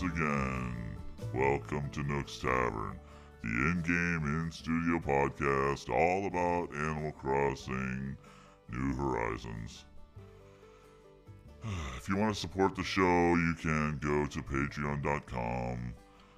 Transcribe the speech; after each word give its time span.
once 0.00 0.14
again, 0.14 0.96
welcome 1.34 1.90
to 1.90 2.02
Nook's 2.02 2.38
Tavern, 2.38 2.98
the 3.42 3.48
in 3.48 3.82
game, 3.82 4.24
in 4.24 4.50
studio 4.50 4.98
podcast 4.98 5.90
all 5.90 6.26
about 6.26 6.74
Animal 6.74 7.12
Crossing 7.12 8.16
New 8.70 8.94
Horizons. 8.94 9.84
If 11.96 12.08
you 12.08 12.16
want 12.16 12.34
to 12.34 12.40
support 12.40 12.76
the 12.76 12.84
show, 12.84 13.02
you 13.02 13.54
can 13.60 13.98
go 13.98 14.26
to 14.26 14.42
patreon.com 14.42 15.92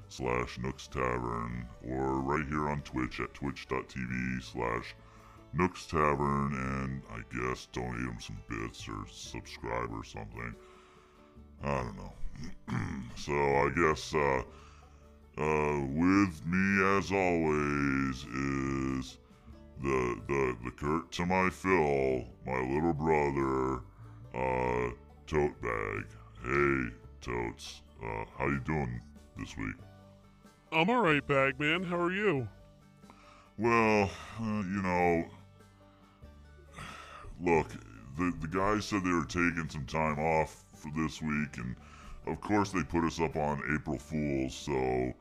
slash 0.09 0.59
Nooks 0.59 0.89
Tavern 0.89 1.67
or 1.89 2.21
right 2.21 2.47
here 2.49 2.69
on 2.69 2.81
Twitch 2.83 3.21
at 3.21 3.33
twitch.tv 3.35 4.43
slash 4.43 4.95
Nooks 5.53 5.87
Tavern 5.87 6.53
and 6.55 7.03
I 7.11 7.21
guess 7.37 7.69
donate 7.73 8.07
them 8.07 8.19
some 8.21 8.39
bits 8.49 8.89
or 8.89 9.05
subscribe 9.09 9.91
or 9.93 10.05
something. 10.05 10.55
I 11.63 11.83
don't 11.83 11.97
know. 11.97 12.13
so 13.17 13.33
I 13.33 13.71
guess 13.75 14.15
uh, 14.15 14.43
uh, 15.39 15.81
with 15.81 16.47
me 16.47 16.99
as 16.99 17.11
always 17.11 18.25
is 18.25 19.19
the 19.83 20.21
the 20.29 20.57
the 20.65 20.71
Kurt 20.73 21.11
to 21.13 21.27
my 21.27 21.51
Phil, 21.51 22.25
my 22.47 22.61
little 22.61 22.93
brother, 22.93 23.83
uh, 24.35 24.91
Tote 25.27 25.61
Bag. 25.61 26.07
Hey, 26.45 26.91
Totes, 27.21 27.83
uh, 28.03 28.25
how 28.37 28.47
you 28.47 28.61
doing 28.61 29.01
this 29.39 29.57
week? 29.57 29.77
I'm 30.73 30.89
alright, 30.89 31.27
Bagman. 31.27 31.85
How 31.85 32.01
are 32.01 32.13
you? 32.13 32.49
Well, 33.59 34.11
uh, 34.41 34.45
you 34.45 34.83
know, 34.83 35.25
look, 37.41 37.69
the 38.19 38.33
the 38.41 38.49
guys 38.49 38.85
said 38.85 39.05
they 39.05 39.11
were 39.11 39.25
taking 39.25 39.69
some 39.69 39.87
time 39.87 40.19
off 40.19 40.65
for 40.75 40.91
this 40.97 41.21
week, 41.23 41.57
and 41.59 41.77
of 42.27 42.41
course 42.41 42.71
they 42.71 42.83
put 42.83 43.05
us 43.05 43.21
up 43.21 43.37
on 43.37 43.63
April 43.75 43.99
Fools, 43.99 44.55
so 44.55 45.13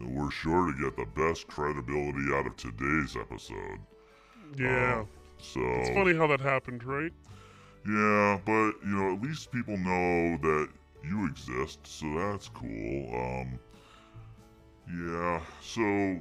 we're 0.00 0.30
sure 0.30 0.72
to 0.72 0.78
get 0.78 0.96
the 0.96 1.06
best 1.20 1.46
credibility 1.48 2.32
out 2.34 2.46
of 2.46 2.56
today's 2.56 3.16
episode. 3.16 3.78
Yeah. 4.56 5.00
Uh, 5.00 5.04
so 5.38 5.60
it's 5.60 5.90
funny 5.90 6.14
how 6.14 6.26
that 6.26 6.40
happened, 6.40 6.84
right? 6.84 7.12
Yeah, 7.86 8.40
but 8.44 8.72
you 8.84 8.96
know, 8.96 9.14
at 9.14 9.22
least 9.22 9.50
people 9.52 9.76
know 9.76 10.36
that 10.42 10.68
you 11.04 11.26
exist, 11.26 11.80
so 11.84 12.06
that's 12.14 12.48
cool. 12.48 13.14
Um, 13.14 13.58
yeah, 14.90 15.40
so, 15.62 16.20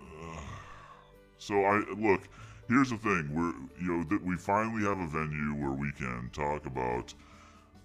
uh, 0.00 0.40
so 1.38 1.54
I 1.64 1.82
look. 1.96 2.22
Here's 2.68 2.90
the 2.90 2.98
thing: 2.98 3.30
we're 3.32 3.54
you 3.80 3.92
know 3.92 4.04
that 4.04 4.24
we 4.24 4.36
finally 4.36 4.82
have 4.82 4.98
a 4.98 5.06
venue 5.06 5.54
where 5.54 5.70
we 5.70 5.92
can 5.92 6.30
talk 6.32 6.66
about 6.66 7.14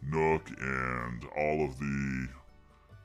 Nook 0.03 0.49
and 0.59 1.25
all 1.37 1.63
of 1.65 1.77
the 1.79 2.27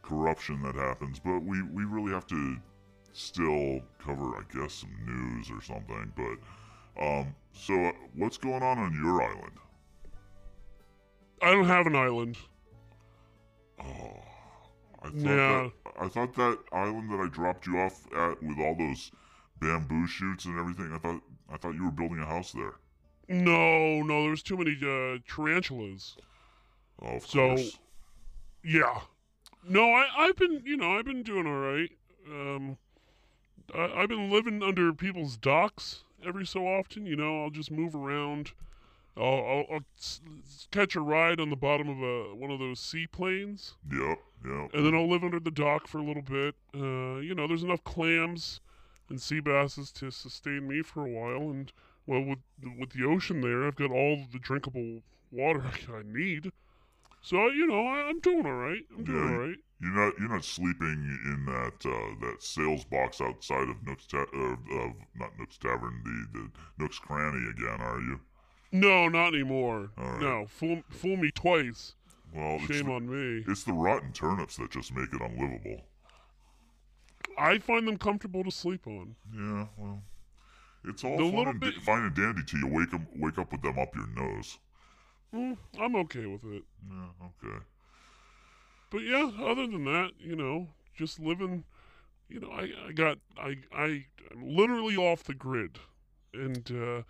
corruption 0.02 0.62
that 0.62 0.74
happens, 0.74 1.18
but 1.18 1.40
we 1.40 1.62
we 1.62 1.84
really 1.84 2.12
have 2.12 2.26
to 2.28 2.56
still 3.12 3.80
cover, 3.98 4.36
I 4.36 4.42
guess, 4.52 4.74
some 4.74 4.94
news 5.04 5.50
or 5.50 5.60
something. 5.62 6.12
But 6.16 7.02
um, 7.02 7.34
so 7.52 7.92
what's 8.14 8.38
going 8.38 8.62
on 8.62 8.78
on 8.78 8.94
your 8.94 9.22
island? 9.22 9.58
I 11.42 11.50
don't 11.50 11.66
have 11.66 11.86
an 11.86 11.96
island. 11.96 12.38
Oh, 13.78 14.20
I 15.02 15.08
thought 15.10 15.14
Yeah. 15.14 15.46
that 15.46 15.72
I 16.00 16.08
thought 16.08 16.34
that 16.34 16.58
island 16.72 17.10
that 17.10 17.20
I 17.20 17.28
dropped 17.28 17.66
you 17.66 17.78
off 17.78 18.06
at 18.12 18.42
with 18.42 18.58
all 18.58 18.74
those 18.76 19.10
bamboo 19.60 20.06
shoots 20.06 20.44
and 20.46 20.58
everything. 20.58 20.92
I 20.92 20.98
thought 20.98 21.22
I 21.50 21.56
thought 21.56 21.74
you 21.74 21.84
were 21.84 21.90
building 21.90 22.20
a 22.20 22.26
house 22.26 22.52
there. 22.52 22.74
No, 23.28 24.02
no, 24.02 24.22
there's 24.24 24.42
too 24.42 24.56
many 24.56 24.76
uh, 24.82 25.18
tarantulas. 25.26 26.16
Oh, 27.02 27.16
of 27.16 27.26
So- 27.26 27.48
course. 27.56 27.78
Yeah. 28.64 29.00
No, 29.68 29.90
I, 29.92 30.06
I've 30.16 30.36
been, 30.36 30.62
you 30.64 30.76
know, 30.76 30.98
I've 30.98 31.04
been 31.04 31.22
doing 31.22 31.46
all 31.46 31.58
right. 31.58 31.90
Um, 32.28 32.78
I, 33.74 34.02
I've 34.02 34.08
been 34.08 34.30
living 34.30 34.62
under 34.62 34.92
people's 34.92 35.36
docks 35.36 36.04
every 36.24 36.46
so 36.46 36.66
often. 36.66 37.06
You 37.06 37.16
know, 37.16 37.42
I'll 37.42 37.50
just 37.50 37.70
move 37.70 37.94
around. 37.94 38.52
I'll, 39.16 39.24
I'll, 39.24 39.66
I'll 39.72 39.84
catch 40.70 40.94
a 40.94 41.00
ride 41.00 41.40
on 41.40 41.50
the 41.50 41.56
bottom 41.56 41.88
of 41.88 41.98
a 42.02 42.34
one 42.34 42.50
of 42.50 42.58
those 42.58 42.80
seaplanes. 42.80 43.74
Yep, 43.90 44.18
yep. 44.44 44.70
and 44.74 44.86
then 44.86 44.94
I'll 44.94 45.08
live 45.08 45.24
under 45.24 45.40
the 45.40 45.50
dock 45.50 45.86
for 45.88 45.98
a 45.98 46.04
little 46.04 46.22
bit. 46.22 46.54
Uh, 46.74 47.20
you 47.20 47.34
know, 47.34 47.46
there's 47.48 47.62
enough 47.62 47.82
clams 47.82 48.60
and 49.08 49.20
sea 49.20 49.40
basses 49.40 49.90
to 49.92 50.10
sustain 50.10 50.68
me 50.68 50.82
for 50.82 51.06
a 51.06 51.10
while, 51.10 51.50
and 51.50 51.72
well, 52.06 52.22
with 52.22 52.38
with 52.78 52.90
the 52.90 53.04
ocean 53.04 53.40
there, 53.40 53.66
I've 53.66 53.76
got 53.76 53.90
all 53.90 54.26
the 54.32 54.38
drinkable 54.38 55.00
water 55.32 55.64
I 55.88 56.02
need. 56.04 56.52
So 57.22 57.48
you 57.48 57.66
know, 57.66 57.86
I, 57.86 58.08
I'm 58.08 58.20
doing 58.20 58.46
all 58.46 58.52
right. 58.52 58.82
I'm 58.96 59.04
doing 59.04 59.18
Yeah. 59.28 59.30
all 59.34 59.38
right. 59.48 59.56
You're 59.80 59.92
not 59.92 60.12
you're 60.18 60.28
not 60.30 60.44
sleeping 60.44 61.18
in 61.26 61.44
that 61.46 61.84
uh, 61.88 62.26
that 62.26 62.42
sales 62.42 62.84
box 62.84 63.20
outside 63.20 63.68
of 63.68 63.76
Nook's 63.86 64.06
ta- 64.06 64.22
of, 64.32 64.58
of 64.72 64.92
not 65.16 65.38
Nook's 65.38 65.58
Tavern, 65.58 66.00
the 66.04 66.38
the 66.38 66.50
Nook's 66.78 66.98
Cranny 66.98 67.46
again, 67.50 67.80
are 67.80 68.00
you? 68.00 68.20
No, 68.72 69.08
not 69.08 69.34
anymore. 69.34 69.90
Right. 69.98 70.20
No, 70.20 70.46
fool 70.48 70.82
fool 70.88 71.16
me 71.18 71.30
twice. 71.30 71.94
Well, 72.34 72.58
Shame 72.60 72.86
the, 72.86 72.92
on 72.92 73.08
me. 73.08 73.44
it's 73.46 73.64
the 73.64 73.72
rotten 73.72 74.12
turnips 74.12 74.56
that 74.56 74.70
just 74.70 74.94
make 74.94 75.12
it 75.12 75.20
unlivable. 75.20 75.82
I 77.38 77.58
find 77.58 77.86
them 77.86 77.98
comfortable 77.98 78.44
to 78.44 78.50
sleep 78.50 78.86
on. 78.86 79.14
Yeah, 79.34 79.66
well, 79.76 80.02
it's 80.84 81.04
all 81.04 81.16
The 81.18 81.30
fun 81.36 81.48
and 81.48 81.60
bit- 81.60 81.74
fine 81.82 82.02
and 82.04 82.14
dandy 82.14 82.42
till 82.46 82.60
you 82.60 82.66
wake 82.68 82.92
'em- 82.94 83.06
wake 83.16 83.38
up 83.38 83.52
with 83.52 83.60
them 83.62 83.78
up 83.78 83.94
your 83.94 84.06
nose. 84.08 84.58
Mm, 85.34 85.56
I'm 85.78 85.96
okay 85.96 86.26
with 86.26 86.44
it. 86.44 86.62
Yeah, 86.88 87.26
okay. 87.26 87.64
but 88.90 88.98
yeah, 88.98 89.30
other 89.40 89.66
than 89.66 89.84
that, 89.84 90.12
you 90.18 90.36
know, 90.36 90.68
just 90.94 91.20
living. 91.20 91.64
You 92.28 92.40
know, 92.40 92.50
I, 92.50 92.70
I 92.88 92.92
got 92.92 93.18
I 93.38 93.56
I 93.72 94.06
I'm 94.32 94.56
literally 94.56 94.96
off 94.96 95.24
the 95.24 95.34
grid, 95.34 95.78
and 96.34 96.68
uh, 96.70 97.02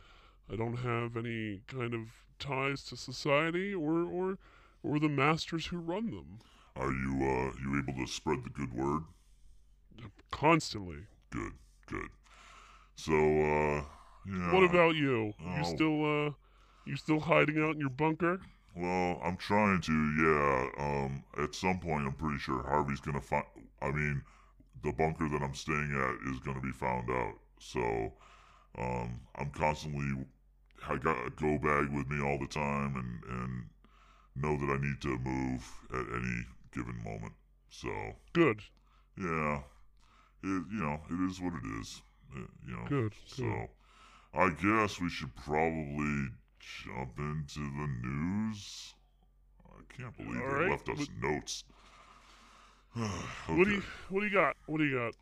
I 0.52 0.56
don't 0.56 0.76
have 0.78 1.16
any 1.16 1.62
kind 1.66 1.94
of 1.94 2.08
ties 2.38 2.82
to 2.84 2.96
society 2.96 3.74
or 3.74 4.02
or 4.02 4.38
or 4.82 4.98
the 4.98 5.08
masters 5.08 5.66
who 5.66 5.78
run 5.78 6.10
them. 6.10 6.40
Are 6.74 6.92
you 6.92 7.14
uh 7.14 7.52
you 7.62 7.82
able 7.82 8.04
to 8.04 8.06
spread 8.06 8.44
the 8.44 8.50
good 8.50 8.74
word? 8.74 9.02
Constantly. 10.30 11.06
Good, 11.30 11.52
good. 11.86 12.10
So 12.94 13.14
uh 13.14 13.84
yeah. 14.28 14.52
What 14.52 14.64
about 14.64 14.96
you? 14.96 15.34
Oh. 15.40 15.56
You 15.56 15.64
still 15.64 16.26
uh, 16.26 16.30
you 16.86 16.96
still 16.96 17.20
hiding 17.20 17.62
out 17.62 17.74
in 17.74 17.80
your 17.80 17.90
bunker? 17.90 18.40
Well, 18.76 19.20
I'm 19.24 19.36
trying 19.36 19.80
to, 19.82 19.92
yeah. 20.24 20.68
Um 20.78 21.24
at 21.42 21.54
some 21.54 21.78
point 21.80 22.06
I'm 22.06 22.12
pretty 22.14 22.38
sure 22.38 22.62
Harvey's 22.62 23.00
gonna 23.00 23.20
find 23.20 23.44
I 23.82 23.90
mean, 23.90 24.22
the 24.82 24.92
bunker 24.92 25.28
that 25.28 25.42
I'm 25.42 25.54
staying 25.54 25.92
at 25.94 26.32
is 26.32 26.40
gonna 26.40 26.60
be 26.60 26.72
found 26.72 27.10
out. 27.10 27.34
So 27.58 28.12
um 28.78 29.20
I'm 29.36 29.50
constantly 29.50 30.26
I 30.88 30.96
got 30.96 31.26
a 31.26 31.30
go 31.30 31.58
bag 31.58 31.90
with 31.92 32.08
me 32.08 32.22
all 32.22 32.38
the 32.38 32.46
time 32.46 32.96
and 32.96 33.38
and 33.38 33.66
know 34.36 34.56
that 34.66 34.72
I 34.72 34.78
need 34.78 35.00
to 35.02 35.18
move 35.18 35.62
at 35.92 36.06
any 36.14 36.46
given 36.72 37.02
moment. 37.02 37.32
So 37.70 37.88
Good, 38.32 38.60
Yeah, 39.16 39.62
it 40.42 40.64
you 40.70 40.80
know 40.82 41.00
it 41.10 41.30
is 41.30 41.40
what 41.40 41.54
it 41.54 41.66
is. 41.80 42.02
Uh, 42.34 42.40
you 42.66 42.72
know. 42.76 42.84
good, 42.88 43.14
So, 43.26 43.42
good. 43.44 43.68
I 44.34 44.50
guess 44.50 45.00
we 45.00 45.08
should 45.08 45.34
probably 45.36 46.28
jump 46.84 47.18
into 47.18 47.60
the 47.60 47.88
news. 48.02 48.94
I 49.66 49.82
can't 49.96 50.16
believe 50.16 50.40
All 50.42 50.48
they 50.48 50.54
right, 50.54 50.70
left 50.70 50.88
us 50.88 50.98
what- 50.98 51.22
notes. 51.22 51.64
What 53.46 53.64
do 53.64 53.70
you 53.70 53.82
what 54.08 54.20
do 54.20 54.26
you 54.26 54.32
got? 54.32 54.56
What 54.66 54.78
do 54.78 54.84
you 54.84 54.96
got? 54.98 55.14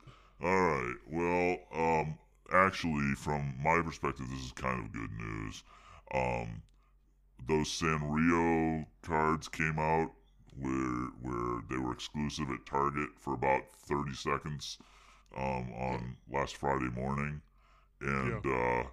All 0.43 0.61
right. 0.61 0.95
Well, 1.11 1.59
um, 1.75 2.19
actually, 2.53 3.15
from 3.17 3.55
my 3.63 3.81
perspective, 3.83 4.27
this 4.31 4.45
is 4.45 4.53
kind 4.53 4.79
of 4.85 4.93
good 4.93 5.11
news. 5.19 5.63
Um, 6.15 6.63
those 7.49 7.69
Sanrio 7.69 8.87
cards 9.03 9.49
came 9.49 9.79
out 9.79 10.13
where 10.59 11.09
where 11.23 11.63
they 11.69 11.77
were 11.79 11.93
exclusive 11.93 12.49
at 12.51 12.65
Target 12.65 13.09
for 13.19 13.35
about 13.35 13.63
thirty 13.77 14.15
seconds 14.15 14.79
um, 15.37 15.73
on 15.73 16.17
last 16.33 16.57
Friday 16.57 16.91
morning, 16.91 17.41
and 18.01 18.47
uh, 18.47 18.85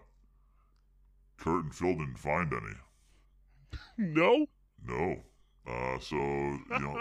Kurt 1.41 1.63
and 1.63 1.75
Phil 1.75 1.93
didn't 1.93 2.19
find 2.19 2.53
any. 2.53 2.75
No. 3.97 4.45
No. 4.85 5.23
Uh, 5.67 5.99
so 5.99 6.15
you 6.15 6.63
know. 6.69 6.99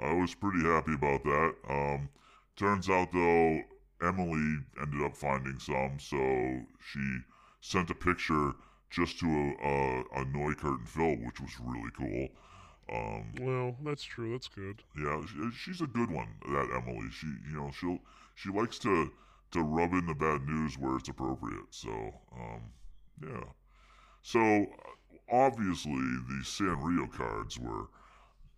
I 0.00 0.12
was 0.14 0.34
pretty 0.34 0.64
happy 0.64 0.94
about 0.94 1.22
that. 1.22 1.54
Um, 1.68 2.08
turns 2.56 2.90
out 2.90 3.12
though, 3.12 3.60
Emily 4.02 4.58
ended 4.82 5.02
up 5.02 5.16
finding 5.16 5.58
some, 5.60 5.98
so 6.00 6.66
she 6.90 7.18
sent 7.60 7.90
a 7.90 7.94
picture 7.94 8.54
just 8.90 9.20
to 9.20 9.26
uh, 9.62 10.20
annoy 10.20 10.54
Kurt 10.54 10.80
and 10.80 10.88
Phil, 10.88 11.16
which 11.24 11.40
was 11.40 11.52
really 11.64 11.90
cool. 11.96 12.28
Um, 12.92 13.32
well, 13.40 13.76
that's 13.84 14.02
true. 14.02 14.32
That's 14.32 14.48
good. 14.48 14.82
yeah, 14.98 15.22
she, 15.26 15.50
she's 15.56 15.80
a 15.80 15.86
good 15.86 16.10
one. 16.10 16.28
That 16.48 16.68
Emily, 16.76 17.08
she 17.12 17.28
you 17.48 17.56
know 17.56 17.70
she'll 17.78 18.00
she 18.34 18.50
likes 18.50 18.78
to 18.80 19.12
to 19.52 19.62
rub 19.62 19.92
in 19.92 20.06
the 20.06 20.14
bad 20.14 20.42
news 20.46 20.76
where 20.76 20.96
it's 20.96 21.08
appropriate. 21.08 21.70
So 21.70 21.90
um, 22.36 22.62
yeah. 23.22 23.44
So 24.22 24.66
obviously 25.30 25.92
the 26.28 26.42
Sanrio 26.42 27.10
cards 27.10 27.58
were 27.58 27.88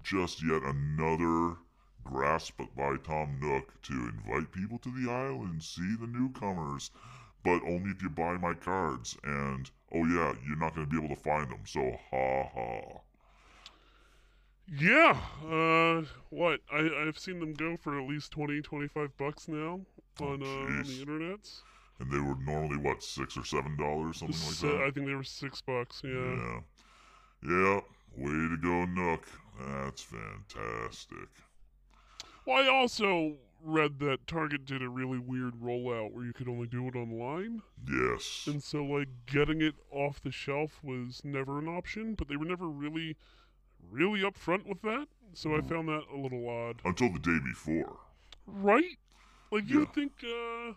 just 0.02 0.42
yet 0.42 0.62
another 0.62 1.56
grasped 2.04 2.74
by 2.76 2.96
Tom 2.98 3.38
Nook 3.40 3.82
to 3.82 3.92
invite 3.92 4.52
people 4.52 4.78
to 4.78 4.90
the 4.90 5.10
island, 5.10 5.62
see 5.62 5.96
the 6.00 6.06
newcomers, 6.06 6.90
but 7.44 7.62
only 7.64 7.90
if 7.90 8.02
you 8.02 8.08
buy 8.08 8.36
my 8.36 8.54
cards. 8.54 9.16
And 9.24 9.70
oh 9.92 10.04
yeah, 10.04 10.34
you're 10.46 10.58
not 10.58 10.74
going 10.74 10.88
to 10.88 10.90
be 10.90 11.04
able 11.04 11.14
to 11.14 11.20
find 11.20 11.50
them. 11.50 11.62
So 11.64 11.98
ha 12.10 12.44
ha. 12.54 13.00
Yeah. 14.68 15.18
Uh, 15.44 16.04
what? 16.30 16.60
I 16.72 17.06
I've 17.06 17.18
seen 17.18 17.38
them 17.40 17.54
go 17.54 17.76
for 17.76 18.00
at 18.00 18.08
least 18.08 18.32
20, 18.32 18.62
25 18.62 19.16
bucks 19.16 19.48
now 19.48 19.80
on, 20.20 20.42
uh, 20.42 20.46
on 20.46 20.82
the 20.84 21.00
internet. 21.00 21.48
And 21.98 22.10
they 22.10 22.19
were 22.19 22.37
normally 22.44 22.76
what 22.76 23.02
six 23.02 23.37
or 23.37 23.44
seven 23.44 23.76
dollars, 23.76 24.19
something 24.19 24.37
like 24.38 24.54
So, 24.54 24.69
that. 24.69 24.82
I 24.82 24.90
think 24.90 25.06
they 25.06 25.14
were 25.14 25.25
six 25.25 25.60
bucks. 25.62 26.02
Yeah. 26.04 26.10
Yeah. 26.12 26.60
Yeah. 27.43 27.81
Way 28.16 28.31
to 28.31 28.56
go, 28.60 28.84
Nook. 28.87 29.26
That's 29.58 30.02
fantastic. 30.02 31.28
Well, 32.46 32.62
I 32.62 32.69
also 32.69 33.37
read 33.62 33.98
that 34.00 34.26
Target 34.26 34.64
did 34.64 34.82
a 34.82 34.88
really 34.88 35.19
weird 35.19 35.54
rollout 35.54 36.12
where 36.12 36.25
you 36.25 36.32
could 36.32 36.48
only 36.48 36.66
do 36.66 36.87
it 36.87 36.94
online, 36.94 37.62
Yes. 37.90 38.44
and 38.46 38.62
so 38.62 38.84
like 38.84 39.08
getting 39.26 39.60
it 39.60 39.75
off 39.90 40.20
the 40.22 40.31
shelf 40.31 40.78
was 40.84 41.22
never 41.25 41.58
an 41.58 41.66
option. 41.69 42.14
But 42.14 42.28
they 42.28 42.37
were 42.37 42.44
never 42.44 42.69
really, 42.69 43.16
really 43.90 44.20
upfront 44.20 44.66
with 44.66 44.82
that. 44.82 45.08
So 45.32 45.54
I 45.56 45.60
Mm. 45.60 45.69
found 45.69 45.88
that 45.88 46.04
a 46.12 46.16
little 46.16 46.49
odd. 46.49 46.81
Until 46.84 47.12
the 47.12 47.19
day 47.19 47.38
before. 47.44 47.99
Right? 48.46 48.99
Like 49.50 49.69
you 49.69 49.81
Yeah. 49.81 49.87
think, 49.87 50.12
uh, 50.25 50.75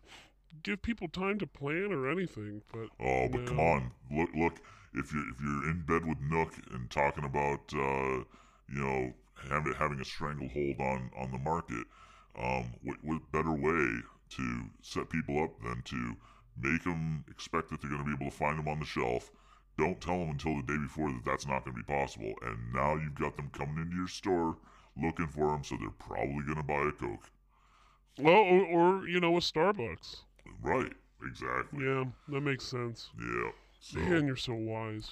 give 0.63 0.81
people 0.81 1.07
time 1.07 1.39
to 1.39 1.47
plan 1.47 1.91
or 1.91 2.09
anything, 2.09 2.61
but 2.71 2.89
Oh, 2.99 3.27
but 3.29 3.45
come 3.45 3.59
on, 3.59 3.91
look, 4.11 4.29
look. 4.35 4.53
If 4.93 5.13
you're 5.13 5.29
if 5.29 5.41
you're 5.41 5.69
in 5.69 5.83
bed 5.87 6.05
with 6.05 6.19
Nook 6.21 6.53
and 6.71 6.89
talking 6.89 7.23
about 7.23 7.71
uh, 7.73 8.23
you 8.67 8.79
know 8.81 9.13
having 9.49 9.73
having 9.73 9.99
a 9.99 10.05
stranglehold 10.05 10.79
on 10.79 11.11
on 11.17 11.31
the 11.31 11.37
market, 11.37 11.85
um, 12.37 12.65
what 12.83 12.97
what 13.03 13.31
better 13.31 13.53
way 13.53 14.01
to 14.31 14.63
set 14.81 15.09
people 15.09 15.43
up 15.43 15.61
than 15.61 15.81
to 15.83 16.15
make 16.61 16.83
them 16.83 17.23
expect 17.29 17.69
that 17.69 17.81
they're 17.81 17.89
going 17.89 18.03
to 18.03 18.07
be 18.07 18.13
able 18.13 18.31
to 18.31 18.37
find 18.37 18.59
them 18.59 18.67
on 18.67 18.79
the 18.79 18.85
shelf. 18.85 19.31
Don't 19.77 20.01
tell 20.01 20.19
them 20.19 20.29
until 20.31 20.57
the 20.57 20.63
day 20.63 20.77
before 20.77 21.09
that 21.11 21.23
that's 21.25 21.47
not 21.47 21.63
going 21.63 21.75
to 21.77 21.83
be 21.83 21.93
possible, 21.93 22.33
and 22.41 22.73
now 22.73 22.95
you've 22.95 23.15
got 23.15 23.37
them 23.37 23.49
coming 23.53 23.77
into 23.77 23.95
your 23.95 24.07
store 24.07 24.57
looking 25.01 25.27
for 25.27 25.51
them, 25.51 25.63
so 25.63 25.77
they're 25.77 25.89
probably 25.91 26.43
going 26.43 26.57
to 26.57 26.63
buy 26.63 26.81
a 26.87 26.91
Coke. 26.91 27.29
well, 28.19 28.35
or, 28.35 28.65
or 28.65 29.07
you 29.07 29.19
know, 29.19 29.37
a 29.37 29.39
Starbucks. 29.39 30.23
Right? 30.61 30.93
Exactly. 31.27 31.85
Yeah, 31.85 32.05
that 32.29 32.41
makes 32.41 32.65
sense. 32.65 33.09
Yeah. 33.19 33.51
So. 33.81 33.99
Man, 33.99 34.25
you're 34.27 34.35
so 34.35 34.53
wise. 34.53 35.11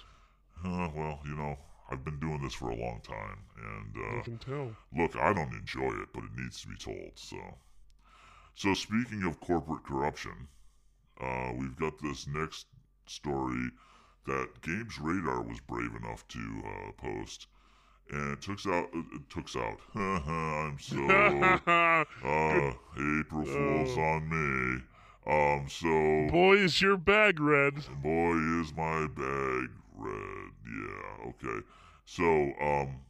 Uh, 0.65 0.89
well, 0.95 1.19
you 1.25 1.35
know, 1.35 1.57
I've 1.89 2.03
been 2.03 2.19
doing 2.19 2.41
this 2.41 2.53
for 2.53 2.69
a 2.69 2.75
long 2.75 3.01
time, 3.01 3.39
and 3.57 3.95
I 3.95 4.19
uh, 4.19 4.23
can 4.23 4.37
tell. 4.39 4.75
look, 4.95 5.15
I 5.15 5.33
don't 5.33 5.53
enjoy 5.53 5.91
it, 6.01 6.09
but 6.13 6.23
it 6.23 6.31
needs 6.35 6.61
to 6.61 6.67
be 6.67 6.75
told. 6.75 7.11
So, 7.15 7.37
so 8.55 8.73
speaking 8.73 9.23
of 9.23 9.39
corporate 9.39 9.83
corruption, 9.85 10.47
uh, 11.21 11.51
we've 11.57 11.75
got 11.77 11.99
this 12.01 12.27
next 12.27 12.67
story 13.05 13.69
that 14.25 14.61
Games 14.61 14.99
Radar 14.99 15.41
was 15.41 15.59
brave 15.61 15.95
enough 15.95 16.27
to 16.29 16.63
uh, 16.65 16.91
post, 16.97 17.47
and 18.09 18.33
it 18.33 18.41
took 18.41 18.65
out. 18.67 18.89
It 18.93 19.29
took 19.29 19.55
out. 19.55 19.79
I'm 19.95 20.77
so 20.79 20.97
uh, 22.25 22.73
April 22.97 23.45
Fools 23.45 23.97
Oh. 23.97 24.01
on 24.01 24.29
me. 24.29 24.83
Um, 25.27 25.67
so 25.67 26.27
Boy, 26.31 26.55
is 26.57 26.81
your 26.81 26.95
bag 26.95 27.39
red. 27.41 27.75
Boy, 28.01 28.37
is 28.61 28.73
my 28.73 29.07
bag 29.07 29.69
red. 29.93 30.51
Yeah, 30.65 31.29
okay. 31.29 31.65
So, 32.05 32.53
um, 32.61 33.01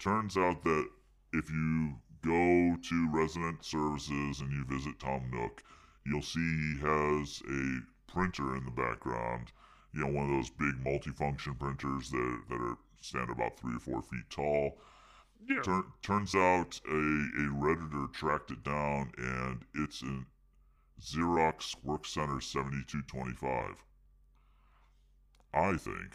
turns 0.00 0.36
out 0.36 0.64
that 0.64 0.88
if 1.32 1.48
you 1.48 1.94
go 2.24 2.76
to 2.82 3.08
resident 3.12 3.64
services 3.64 4.40
and 4.40 4.50
you 4.50 4.64
visit 4.64 4.98
Tom 4.98 5.30
Nook, 5.32 5.62
you'll 6.04 6.22
see 6.22 6.40
he 6.40 6.78
has 6.80 7.40
a 7.48 7.80
printer 8.10 8.56
in 8.56 8.64
the 8.64 8.72
background. 8.72 9.52
You 9.94 10.00
know, 10.00 10.08
one 10.08 10.24
of 10.24 10.36
those 10.36 10.50
big 10.50 10.82
multifunction 10.84 11.56
printers 11.58 12.10
that, 12.10 12.42
that 12.48 12.60
are 12.60 12.78
stand 13.00 13.30
about 13.30 13.58
three 13.58 13.76
or 13.76 13.80
four 13.80 14.02
feet 14.02 14.28
tall. 14.28 14.78
Yeah. 15.48 15.62
Turn, 15.62 15.84
turns 16.02 16.34
out 16.34 16.80
a, 16.88 16.96
a 16.96 17.48
Redditor 17.54 18.12
tracked 18.12 18.50
it 18.50 18.64
down 18.64 19.12
and 19.16 19.64
it's 19.74 20.02
an 20.02 20.26
Xerox 21.00 21.76
WorkCentre 21.84 22.42
7225. 22.42 23.84
I 25.54 25.76
think 25.76 26.12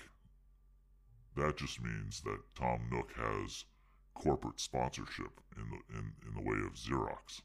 that 1.35 1.57
just 1.57 1.81
means 1.81 2.21
that 2.21 2.39
Tom 2.55 2.87
Nook 2.91 3.11
has 3.15 3.65
corporate 4.13 4.59
sponsorship 4.59 5.39
in 5.57 5.63
the 5.71 5.97
in, 5.97 6.11
in 6.27 6.35
the 6.35 6.41
way 6.41 6.57
of 6.65 6.73
Xerox. 6.75 7.41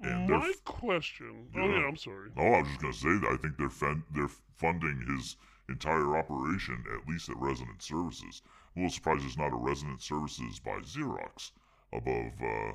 And 0.00 0.30
My 0.30 0.48
f- 0.48 0.64
question. 0.64 1.48
Oh 1.56 1.58
Yeah. 1.58 1.80
yeah, 1.80 1.86
I'm 1.88 1.96
sorry. 1.96 2.30
Oh, 2.36 2.42
I 2.54 2.60
was 2.62 2.68
just 2.68 2.80
gonna 2.80 2.92
say 2.92 3.18
that 3.18 3.32
I 3.32 3.36
think 3.36 3.58
they're 3.58 3.68
fen- 3.68 4.04
they're 4.14 4.28
funding 4.56 5.04
his 5.08 5.36
entire 5.68 6.16
operation 6.16 6.84
at 6.94 7.06
least 7.08 7.28
at 7.28 7.36
Resident 7.36 7.82
Services. 7.82 8.42
I'm 8.76 8.82
a 8.82 8.84
little 8.84 8.94
surprised 8.94 9.24
there's 9.24 9.36
not 9.36 9.52
a 9.52 9.56
Resident 9.56 10.00
Services 10.00 10.60
by 10.60 10.78
Xerox 10.80 11.50
above 11.92 12.32
uh, 12.40 12.72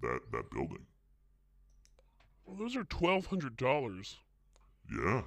that 0.00 0.20
that 0.32 0.50
building. 0.50 0.86
Well, 2.52 2.58
those 2.58 2.76
are 2.76 2.84
twelve 2.84 3.24
hundred 3.28 3.56
dollars. 3.56 4.18
Yeah, 4.90 5.22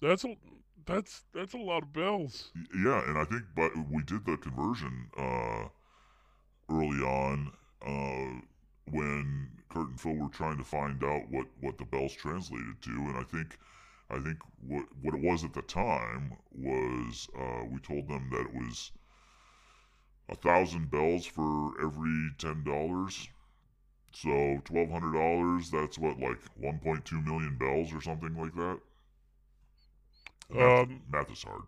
That's 0.00 0.24
a 0.24 0.36
that's 0.84 1.24
that's 1.32 1.54
a 1.54 1.58
lot 1.58 1.84
of 1.84 1.92
bells. 1.92 2.52
Yeah, 2.74 3.08
and 3.08 3.16
I 3.16 3.24
think 3.24 3.44
but 3.54 3.72
we 3.90 4.02
did 4.02 4.24
the 4.26 4.36
conversion 4.36 5.08
uh, 5.16 5.68
early 6.68 7.00
on 7.02 7.52
uh, 7.80 8.40
when 8.90 9.50
Kurt 9.70 9.88
and 9.88 10.00
Phil 10.00 10.14
were 10.14 10.28
trying 10.28 10.58
to 10.58 10.64
find 10.64 11.02
out 11.02 11.30
what 11.30 11.46
what 11.60 11.78
the 11.78 11.84
bells 11.86 12.12
translated 12.14 12.82
to, 12.82 12.90
and 12.90 13.16
I 13.16 13.22
think 13.22 13.56
I 14.10 14.18
think 14.20 14.38
what 14.60 14.84
what 15.00 15.14
it 15.14 15.20
was 15.22 15.44
at 15.44 15.54
the 15.54 15.62
time 15.62 16.36
was 16.52 17.28
uh, 17.38 17.64
we 17.64 17.78
told 17.80 18.08
them 18.08 18.28
that 18.30 18.42
it 18.46 18.54
was 18.54 18.92
a 20.28 20.34
thousand 20.36 20.90
bells 20.90 21.24
for 21.24 21.80
every 21.80 22.30
ten 22.36 22.62
dollars. 22.62 23.28
So 24.14 24.60
twelve 24.64 24.90
hundred 24.90 25.12
dollars. 25.12 25.70
That's 25.70 25.98
what 25.98 26.18
like 26.20 26.38
one 26.56 26.78
point 26.78 27.04
two 27.04 27.20
million 27.20 27.56
bells 27.58 27.92
or 27.92 28.00
something 28.00 28.34
like 28.40 28.54
that. 28.54 28.78
Math, 30.50 30.82
Um, 30.82 31.02
math 31.10 31.30
is 31.32 31.42
hard. 31.42 31.62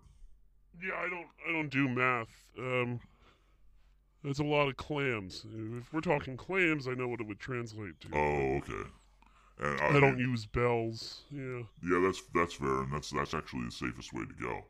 Yeah, 0.81 0.95
I 0.95 1.09
don't 1.09 1.27
I 1.49 1.53
don't 1.53 1.71
do 1.71 1.89
math. 1.89 2.29
Um, 2.57 3.01
that's 4.23 4.39
a 4.39 4.45
lot 4.45 4.69
of 4.69 4.77
clams. 4.77 5.45
If 5.79 5.93
we're 5.93 6.01
talking 6.01 6.37
clams, 6.37 6.87
I 6.87 6.95
know 6.95 7.09
what 7.09 7.21
it 7.21 7.27
would 7.27 7.41
translate 7.41 8.01
to. 8.01 8.09
Oh, 8.13 8.57
okay. 8.59 8.89
And 9.59 9.81
I 9.81 10.01
don't 10.01 10.19
use 10.19 10.47
bells. 10.47 11.23
Yeah. 11.31 11.63
Yeah, 11.83 12.01
that's 12.01 12.23
that's 12.33 12.55
fair, 12.55 12.83
and 12.83 12.93
that's 12.93 13.11
that's 13.11 13.35
actually 13.35 13.65
the 13.65 13.71
safest 13.73 14.13
way 14.13 14.23
to 14.25 14.35
go. 14.41 14.65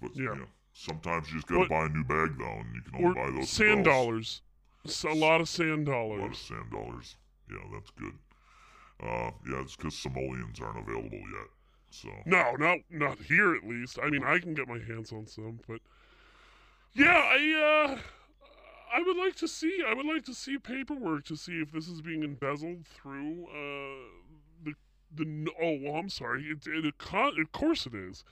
But 0.00 0.14
Yeah. 0.14 0.22
you 0.34 0.36
know, 0.36 0.46
sometimes 0.72 1.28
you 1.30 1.36
just 1.38 1.48
gotta 1.48 1.68
buy 1.68 1.86
a 1.86 1.88
new 1.88 2.04
bag 2.04 2.38
though, 2.38 2.60
and 2.60 2.74
you 2.74 2.82
can 2.82 2.94
only 2.94 3.14
buy 3.14 3.30
those 3.30 3.48
sand 3.50 3.84
bells. 3.84 3.96
dollars. 3.96 4.42
S- 4.86 5.04
A 5.04 5.10
lot 5.12 5.40
of 5.40 5.48
sand 5.48 5.86
dollars. 5.86 6.18
A 6.18 6.22
lot 6.22 6.30
of 6.32 6.36
sand 6.36 6.70
dollars. 6.70 7.16
Yeah, 7.50 7.64
that's 7.72 7.90
good. 7.90 8.14
Uh, 9.00 9.30
yeah, 9.48 9.60
it's 9.62 9.76
because 9.76 9.94
simoleons 9.96 10.60
aren't 10.60 10.78
available 10.78 11.18
yet. 11.18 11.48
So 11.90 12.08
No, 12.26 12.54
no, 12.58 12.80
not 12.90 13.18
here 13.18 13.54
at 13.54 13.64
least. 13.64 13.98
I 14.02 14.10
mean, 14.10 14.24
I 14.24 14.38
can 14.38 14.54
get 14.54 14.68
my 14.68 14.78
hands 14.78 15.12
on 15.12 15.26
some, 15.26 15.60
but 15.66 15.80
yeah, 16.94 17.16
I 17.16 17.90
uh, 17.92 17.98
I 18.92 19.02
would 19.02 19.16
like 19.16 19.36
to 19.36 19.48
see. 19.48 19.82
I 19.86 19.94
would 19.94 20.06
like 20.06 20.24
to 20.24 20.34
see 20.34 20.58
paperwork 20.58 21.24
to 21.26 21.36
see 21.36 21.60
if 21.60 21.72
this 21.72 21.88
is 21.88 22.00
being 22.00 22.22
embezzled 22.22 22.86
through 22.86 23.46
uh 23.46 24.64
the 24.64 24.74
the. 25.14 25.50
Oh, 25.60 25.78
well, 25.82 25.96
I'm 25.96 26.08
sorry. 26.08 26.44
It, 26.44 26.66
it, 26.66 26.84
it 26.84 26.94
of 27.40 27.52
course 27.52 27.86
it 27.86 27.94
is. 27.94 28.24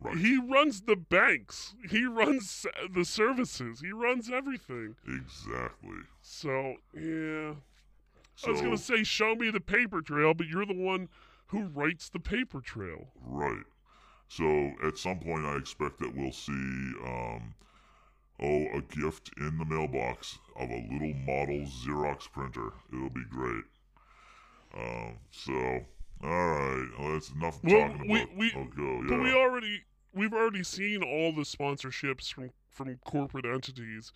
Right, 0.00 0.16
He 0.16 0.38
runs 0.38 0.82
the 0.82 0.96
banks. 0.96 1.74
He 1.90 2.04
runs 2.06 2.66
the 2.94 3.04
services. 3.04 3.80
He 3.80 3.92
runs 3.92 4.30
everything. 4.30 4.96
exactly. 5.06 5.98
So 6.22 6.76
yeah, 6.94 7.54
So 8.36 8.48
I 8.48 8.50
was 8.52 8.60
gonna 8.60 8.76
say 8.78 9.02
show 9.04 9.34
me 9.34 9.50
the 9.50 9.60
paper 9.60 10.00
trail, 10.02 10.34
but 10.34 10.46
you're 10.46 10.66
the 10.66 10.74
one 10.74 11.08
who 11.46 11.62
writes 11.64 12.08
the 12.08 12.20
paper 12.20 12.60
trail. 12.60 13.08
right. 13.22 13.64
So 14.30 14.72
at 14.84 14.98
some 14.98 15.20
point, 15.20 15.46
I 15.46 15.56
expect 15.56 15.98
that 16.00 16.14
we'll 16.14 16.32
see, 16.32 16.52
um, 17.02 17.54
oh, 18.40 18.66
a 18.74 18.82
gift 18.82 19.30
in 19.38 19.56
the 19.56 19.64
mailbox 19.64 20.38
of 20.54 20.68
a 20.68 20.86
little 20.92 21.14
model 21.14 21.64
Xerox 21.66 22.30
printer. 22.30 22.72
It'll 22.92 23.08
be 23.08 23.24
great. 23.30 23.64
Um, 24.76 25.16
so 25.30 25.86
all 26.22 26.28
right, 26.30 26.88
well, 26.98 27.12
that's 27.12 27.30
enough 27.30 27.60
Well, 27.62 27.88
talking 27.88 28.08
we- 28.10 28.22
about. 28.22 28.36
we- 28.36 28.50
go, 28.50 29.02
But 29.08 29.20
we 29.20 29.28
yeah. 29.30 29.36
already 29.36 29.82
we've 30.14 30.32
already 30.32 30.62
seen 30.64 31.02
all 31.02 31.32
the 31.32 31.42
sponsorships 31.42 32.32
from 32.32 32.50
from 32.70 32.96
corporate 33.04 33.44
entities, 33.44 34.12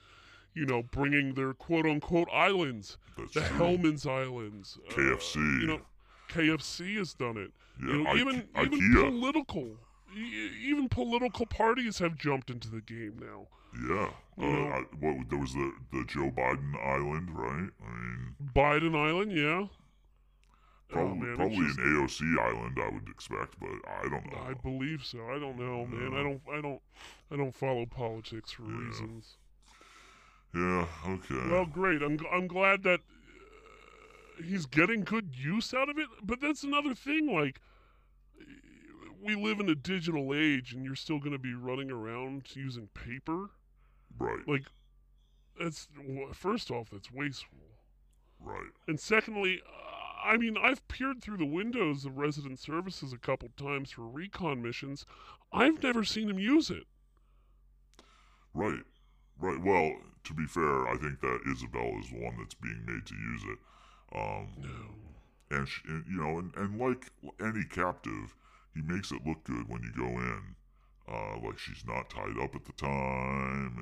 you 0.54 0.64
know, 0.66 0.82
bringing 0.82 1.34
their 1.34 1.52
quote 1.54 1.84
unquote 1.86 2.28
islands, 2.32 2.96
That's 3.18 3.34
the 3.34 3.40
true. 3.40 3.56
Hellmann's 3.58 4.06
Islands, 4.06 4.78
uh, 4.88 4.92
KFC. 4.92 5.36
you 5.60 5.66
know, 5.66 5.80
KFC 6.28 6.96
has 6.96 7.12
done 7.14 7.36
it. 7.36 7.52
Yeah, 7.80 7.86
you 7.92 8.04
know, 8.04 8.10
I- 8.10 8.16
even 8.16 8.48
even 8.60 8.78
IKEA. 8.80 9.08
political, 9.10 9.78
even 10.14 10.88
political 10.88 11.46
parties 11.46 11.98
have 11.98 12.16
jumped 12.16 12.50
into 12.50 12.68
the 12.70 12.80
game 12.80 13.18
now. 13.20 13.48
Yeah. 13.88 14.10
Uh. 14.38 14.44
I, 14.46 14.84
what 15.00 15.28
there 15.30 15.38
was 15.38 15.52
the 15.54 15.72
the 15.92 16.04
Joe 16.06 16.30
Biden 16.30 16.74
island, 16.84 17.30
right? 17.30 17.70
I 17.84 17.90
mean, 17.90 18.34
Biden 18.54 18.94
Island, 18.96 19.32
yeah. 19.32 19.66
Probably, 20.92 21.12
oh, 21.12 21.14
man, 21.24 21.36
probably 21.36 21.66
just- 21.66 21.78
an 21.78 21.84
AOC 21.96 22.38
island, 22.40 22.78
I 22.80 22.88
would 22.90 23.08
expect, 23.08 23.58
but 23.60 23.70
I 23.88 24.08
don't 24.08 24.30
know. 24.32 24.38
I 24.48 24.54
believe 24.54 25.04
so. 25.04 25.18
I 25.28 25.38
don't 25.38 25.58
know, 25.58 25.86
man. 25.86 26.12
I 26.14 26.22
don't. 26.22 26.40
I 26.52 26.60
don't. 26.60 26.80
I 27.30 27.36
don't 27.36 27.54
follow 27.54 27.86
politics 27.86 28.52
for 28.52 28.62
Yeah. 28.64 28.78
reasons. 28.86 29.36
yeah. 30.54 30.86
Okay. 31.06 31.48
Well, 31.50 31.66
great. 31.66 32.02
I'm. 32.02 32.18
I'm 32.30 32.46
glad 32.46 32.82
that 32.84 33.00
uh, 33.00 34.42
he's 34.42 34.66
getting 34.66 35.02
good 35.04 35.34
use 35.36 35.72
out 35.74 35.88
of 35.88 35.98
it. 35.98 36.08
But 36.22 36.40
that's 36.40 36.62
another 36.62 36.94
thing. 36.94 37.32
Like, 37.32 37.60
we 39.22 39.34
live 39.34 39.60
in 39.60 39.68
a 39.68 39.74
digital 39.74 40.34
age, 40.34 40.72
and 40.72 40.84
you're 40.84 40.94
still 40.96 41.18
going 41.18 41.32
to 41.32 41.38
be 41.38 41.54
running 41.54 41.90
around 41.90 42.44
using 42.54 42.88
paper. 42.88 43.50
right. 44.18 44.46
Like, 44.46 44.64
that's 45.58 45.88
first 46.32 46.70
off, 46.70 46.90
that's 46.90 47.12
wasteful. 47.12 47.58
Right. 48.40 48.70
And 48.88 48.98
secondly, 48.98 49.62
uh, 49.66 49.91
I 50.24 50.36
mean, 50.36 50.56
I've 50.56 50.86
peered 50.88 51.20
through 51.22 51.38
the 51.38 51.46
windows 51.46 52.04
of 52.04 52.16
resident 52.18 52.58
services 52.58 53.12
a 53.12 53.18
couple 53.18 53.48
times 53.56 53.90
for 53.90 54.02
recon 54.02 54.62
missions. 54.62 55.04
I've 55.52 55.82
never 55.82 56.04
seen 56.04 56.30
him 56.30 56.38
use 56.38 56.70
it. 56.70 56.84
Right. 58.54 58.82
Right. 59.38 59.60
Well, 59.60 59.96
to 60.24 60.34
be 60.34 60.46
fair, 60.46 60.88
I 60.88 60.96
think 60.96 61.20
that 61.20 61.40
Isabelle 61.50 61.98
is 62.00 62.10
the 62.10 62.22
one 62.22 62.36
that's 62.38 62.54
being 62.54 62.84
made 62.86 63.06
to 63.06 63.14
use 63.14 63.42
it. 63.44 63.58
Um, 64.14 64.48
No. 64.58 65.56
and, 65.56 65.68
sh 65.68 65.80
and 65.86 66.04
you 66.06 66.18
know, 66.22 66.38
and, 66.38 66.54
and 66.56 66.78
like 66.78 67.10
any 67.40 67.64
captive, 67.64 68.34
he 68.74 68.82
makes 68.82 69.10
it 69.10 69.26
look 69.26 69.42
good 69.44 69.68
when 69.68 69.82
you 69.82 69.90
go 69.96 70.06
in. 70.06 70.54
Uh, 71.08 71.38
like 71.44 71.58
she's 71.58 71.84
not 71.86 72.08
tied 72.10 72.38
up 72.38 72.54
at 72.54 72.64
the 72.64 72.72
time, 72.74 73.76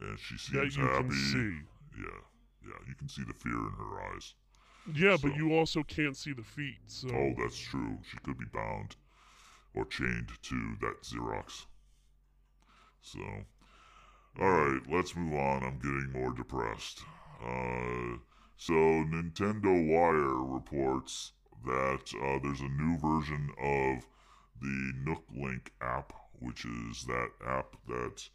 and 0.00 0.08
and 0.08 0.18
she 0.18 0.36
seems 0.36 0.76
you 0.76 0.82
happy. 0.82 1.08
can 1.08 1.12
see. 1.12 1.60
Yeah, 1.98 2.20
yeah, 2.66 2.78
you 2.88 2.94
can 2.94 3.08
see 3.08 3.22
the 3.24 3.32
fear 3.32 3.52
in 3.56 3.72
her 3.78 4.00
eyes. 4.14 4.34
Yeah, 4.92 5.16
So- 5.16 5.28
but 5.28 5.36
you 5.36 5.52
also 5.54 5.82
can't 5.82 6.16
see 6.16 6.32
the 6.32 6.42
feet. 6.42 6.80
So 6.86 7.08
Oh, 7.10 7.34
that's 7.38 7.58
true. 7.58 7.98
She 8.10 8.16
could 8.18 8.38
be 8.38 8.46
bound 8.46 8.96
or 9.74 9.84
chained 9.86 10.30
to 10.42 10.76
that 10.80 11.02
Xerox. 11.02 11.66
So, 13.00 13.44
all 14.40 14.50
right, 14.50 14.82
let's 14.88 15.14
move 15.16 15.34
on. 15.34 15.62
I'm 15.64 15.78
getting 15.78 16.10
more 16.12 16.32
depressed. 16.32 17.04
Uh, 17.40 18.18
so 18.56 18.72
Nintendo 18.72 19.88
Wire 19.88 20.42
reports 20.42 21.32
that 21.64 22.12
uh, 22.20 22.38
there's 22.42 22.60
a 22.60 22.68
new 22.68 22.98
version 22.98 23.50
of 23.58 24.06
the 24.60 24.92
Nook 25.04 25.24
Link 25.34 25.72
app, 25.80 26.12
which 26.38 26.64
is 26.64 27.04
that 27.04 27.30
app 27.44 27.76
that 27.88 28.28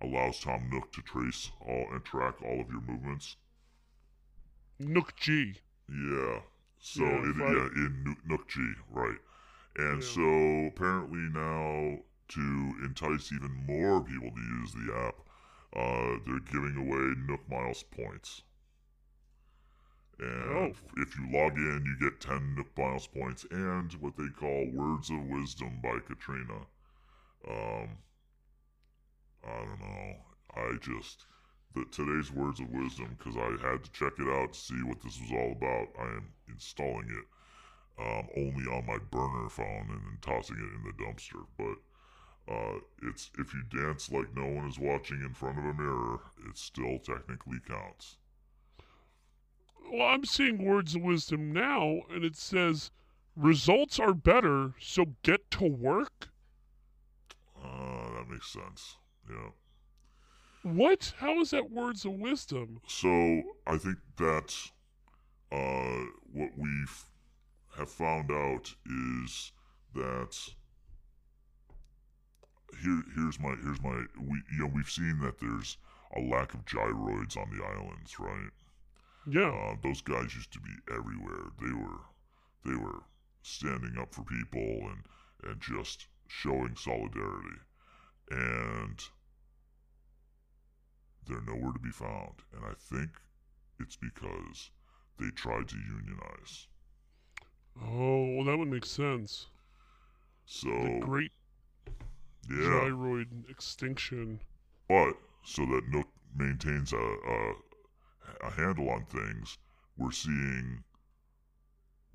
allows 0.00 0.40
Tom 0.40 0.68
Nook 0.70 0.92
to 0.92 1.02
trace 1.02 1.50
all 1.60 1.86
and 1.92 2.04
track 2.04 2.40
all 2.42 2.60
of 2.60 2.70
your 2.70 2.80
movements. 2.82 3.36
Nook 4.78 5.14
G. 5.16 5.60
Yeah. 5.88 6.40
So 6.78 7.02
Yeah, 7.04 7.30
it, 7.30 7.36
yeah, 7.36 7.68
in 7.86 8.04
Nu- 8.04 8.16
Nook 8.26 8.48
G, 8.48 8.60
right. 8.90 9.18
And 9.76 10.02
Yeah. 10.02 10.08
so 10.08 10.66
apparently 10.68 11.20
now 11.30 12.00
to 12.28 12.74
entice 12.84 13.32
even 13.32 13.52
more 13.66 14.02
people 14.02 14.30
to 14.30 14.40
use 14.40 14.72
the 14.72 14.94
app, 14.94 15.16
uh, 15.74 16.18
they're 16.26 16.40
giving 16.40 16.76
away 16.76 17.14
Nook 17.26 17.48
Miles 17.48 17.82
points. 17.82 18.42
And 20.18 20.74
Oh. 20.74 20.74
if 20.96 21.16
you 21.18 21.30
log 21.30 21.56
in, 21.56 21.84
you 21.84 21.96
get 22.10 22.20
10 22.20 22.54
Nook 22.54 22.76
Miles 22.78 23.06
points 23.06 23.44
and 23.50 23.92
what 23.94 24.16
they 24.16 24.28
call 24.28 24.70
Words 24.70 25.10
of 25.10 25.24
Wisdom 25.26 25.80
by 25.82 25.98
Katrina. 26.00 26.66
Um, 27.48 27.98
I 29.44 29.56
don't 29.58 29.80
know. 29.80 30.16
I 30.54 30.76
just 30.80 31.26
the, 31.74 31.84
today's 31.90 32.32
words 32.32 32.60
of 32.60 32.70
wisdom 32.70 33.16
because 33.18 33.36
I 33.36 33.70
had 33.70 33.84
to 33.84 33.90
check 33.92 34.12
it 34.18 34.28
out 34.28 34.52
to 34.52 34.58
see 34.58 34.82
what 34.82 35.00
this 35.02 35.20
was 35.20 35.32
all 35.32 35.52
about. 35.52 35.88
I 35.98 36.16
am 36.16 36.28
installing 36.48 37.08
it 37.10 37.26
um, 37.98 38.28
only 38.36 38.64
on 38.66 38.86
my 38.86 38.98
burner 39.10 39.48
phone 39.48 39.88
and 39.90 40.00
then 40.00 40.18
tossing 40.20 40.56
it 40.56 40.74
in 40.74 40.84
the 40.84 41.04
dumpster. 41.04 41.44
But 41.56 42.52
uh, 42.52 42.78
it's 43.02 43.30
if 43.38 43.54
you 43.54 43.62
dance 43.70 44.10
like 44.10 44.34
no 44.36 44.46
one 44.46 44.68
is 44.68 44.78
watching 44.78 45.20
in 45.20 45.34
front 45.34 45.58
of 45.58 45.64
a 45.64 45.74
mirror, 45.74 46.20
it 46.48 46.56
still 46.56 46.98
technically 46.98 47.58
counts. 47.66 48.16
Well, 49.92 50.06
I'm 50.06 50.24
seeing 50.24 50.64
words 50.64 50.94
of 50.94 51.02
wisdom 51.02 51.52
now, 51.52 52.00
and 52.10 52.24
it 52.24 52.36
says 52.36 52.90
results 53.36 54.00
are 54.00 54.14
better, 54.14 54.74
so 54.80 55.14
get 55.22 55.50
to 55.52 55.64
work. 55.64 56.28
Uh, 57.62 58.14
that 58.16 58.28
makes 58.28 58.48
sense. 58.52 58.96
Yeah. 59.28 59.50
What? 60.64 61.12
How 61.18 61.40
is 61.40 61.50
that 61.50 61.70
words 61.70 62.06
of 62.06 62.12
wisdom? 62.12 62.80
So 62.86 63.42
I 63.66 63.76
think 63.76 63.98
that 64.16 64.56
uh, 65.52 66.06
what 66.32 66.50
we 66.56 66.86
have 67.76 67.90
found 67.90 68.30
out 68.30 68.74
is 68.86 69.52
that 69.94 70.38
here 72.82 73.02
here's 73.14 73.38
my 73.38 73.54
here's 73.62 73.82
my 73.82 74.04
we 74.18 74.40
you 74.52 74.60
know 74.60 74.70
we've 74.74 74.88
seen 74.88 75.18
that 75.20 75.38
there's 75.38 75.76
a 76.16 76.20
lack 76.20 76.54
of 76.54 76.64
gyroids 76.64 77.36
on 77.36 77.50
the 77.50 77.62
islands, 77.62 78.18
right? 78.18 78.50
Yeah. 79.26 79.50
Uh, 79.50 79.76
those 79.82 80.00
guys 80.00 80.34
used 80.34 80.52
to 80.54 80.60
be 80.60 80.72
everywhere. 80.90 81.44
They 81.60 81.72
were 81.72 82.00
they 82.64 82.74
were 82.74 83.02
standing 83.42 83.98
up 84.00 84.14
for 84.14 84.22
people 84.22 84.62
and 84.62 85.04
and 85.42 85.60
just 85.60 86.06
showing 86.26 86.74
solidarity. 86.74 87.58
And 88.30 88.98
they're 91.26 91.40
nowhere 91.42 91.72
to 91.72 91.78
be 91.78 91.90
found. 91.90 92.42
And 92.54 92.64
I 92.64 92.74
think 92.76 93.10
it's 93.80 93.96
because 93.96 94.70
they 95.18 95.30
tried 95.30 95.68
to 95.68 95.76
unionize. 95.76 96.68
Oh, 97.80 98.34
well, 98.36 98.44
that 98.46 98.56
would 98.58 98.68
make 98.68 98.84
sense. 98.86 99.48
So 100.46 100.70
The 100.70 100.98
great 101.00 101.32
yeah, 102.48 102.56
gyroid 102.56 103.48
extinction. 103.50 104.40
but 104.88 105.14
so 105.44 105.64
that 105.66 105.88
Nook 105.88 106.08
maintains 106.34 106.92
a, 106.92 106.96
a 106.96 107.54
a 108.42 108.50
handle 108.50 108.88
on 108.90 109.04
things, 109.06 109.58
we're 109.96 110.10
seeing 110.12 110.84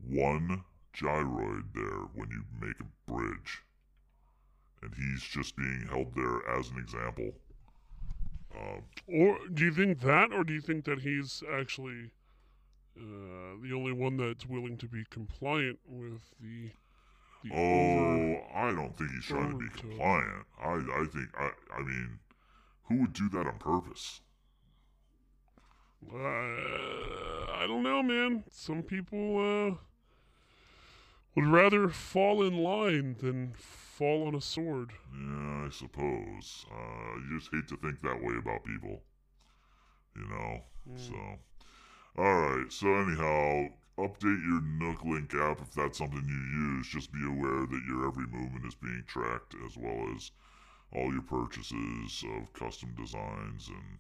one 0.07 0.63
gyroid 0.93 1.73
there 1.73 2.01
when 2.13 2.29
you 2.31 2.43
make 2.59 2.79
a 2.79 3.11
bridge, 3.11 3.63
and 4.81 4.93
he's 4.95 5.23
just 5.23 5.55
being 5.55 5.87
held 5.89 6.13
there 6.15 6.47
as 6.49 6.69
an 6.69 6.77
example. 6.77 7.33
Um, 8.59 8.83
Or 9.07 9.37
do 9.53 9.63
you 9.65 9.71
think 9.71 10.01
that, 10.01 10.31
or 10.33 10.43
do 10.43 10.53
you 10.53 10.61
think 10.61 10.85
that 10.85 10.99
he's 10.99 11.43
actually 11.51 12.11
uh, 12.97 13.55
the 13.61 13.73
only 13.73 13.93
one 13.93 14.17
that's 14.17 14.45
willing 14.45 14.77
to 14.77 14.87
be 14.87 15.03
compliant 15.09 15.79
with 15.87 16.21
the 16.41 16.71
the 17.43 17.51
over? 17.51 17.61
oh, 17.61 18.41
I 18.53 18.71
don't 18.71 18.97
think 18.97 19.11
he's 19.11 19.25
trying 19.25 19.51
to 19.51 19.57
be 19.57 19.69
compliant. 19.69 20.45
I 20.61 20.73
I 20.73 21.05
think 21.05 21.29
I 21.37 21.51
I 21.77 21.81
mean, 21.81 22.19
who 22.85 22.95
would 23.01 23.13
do 23.13 23.29
that 23.29 23.47
on 23.47 23.57
purpose? 23.59 24.21
Uh, 26.11 26.17
I 26.17 27.65
don't 27.67 27.83
know, 27.83 28.01
man. 28.03 28.43
Some 28.51 28.83
people 28.83 29.37
uh, 29.37 29.75
would 31.35 31.45
rather 31.47 31.89
fall 31.89 32.43
in 32.43 32.57
line 32.57 33.15
than 33.19 33.53
fall 33.99 34.25
on 34.25 34.33
a 34.33 34.39
sword. 34.39 34.93
Yeah, 35.13 35.65
I 35.67 35.69
suppose. 35.71 36.65
Uh, 36.71 37.19
you 37.19 37.37
just 37.37 37.51
hate 37.53 37.67
to 37.67 37.75
think 37.75 38.01
that 38.01 38.23
way 38.23 38.35
about 38.39 38.63
people. 38.63 39.01
You 40.15 40.21
know? 40.21 40.61
Mm. 40.89 40.97
So. 40.97 42.21
Alright, 42.21 42.71
so 42.71 42.87
anyhow, 42.87 43.67
update 43.97 44.43
your 44.47 44.61
Nook 44.61 45.03
Link 45.03 45.35
app 45.35 45.61
if 45.61 45.73
that's 45.73 45.97
something 45.97 46.25
you 46.25 46.75
use. 46.77 46.87
Just 46.87 47.11
be 47.11 47.25
aware 47.27 47.67
that 47.67 47.83
your 47.87 48.07
every 48.07 48.25
movement 48.25 48.65
is 48.65 48.75
being 48.75 49.03
tracked 49.05 49.53
as 49.65 49.75
well 49.75 50.07
as 50.15 50.31
all 50.95 51.11
your 51.11 51.21
purchases 51.21 52.23
of 52.37 52.53
custom 52.53 52.95
designs 52.97 53.67
and 53.67 53.99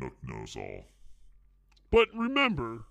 Nook 0.00 0.14
knows 0.24 0.56
all. 0.56 0.86
But 1.92 2.08
remember, 2.12 2.86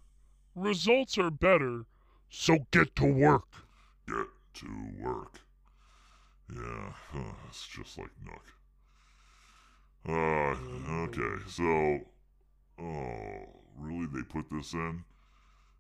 results 0.56 1.18
are 1.18 1.32
better, 1.32 1.86
so 2.30 2.60
get 2.72 2.96
to 2.96 3.06
work. 3.06 3.48
Get 4.08 4.28
to 4.56 4.92
work. 4.98 5.42
Yeah, 6.54 6.94
it's 7.50 7.68
just 7.68 7.98
like 7.98 8.10
Nook. 8.26 8.46
Uh, 10.08 10.56
okay, 11.04 11.44
so. 11.48 12.00
Oh, 12.82 13.46
really? 13.78 14.08
They 14.14 14.24
put 14.24 14.46
this 14.52 14.74
in? 14.74 15.04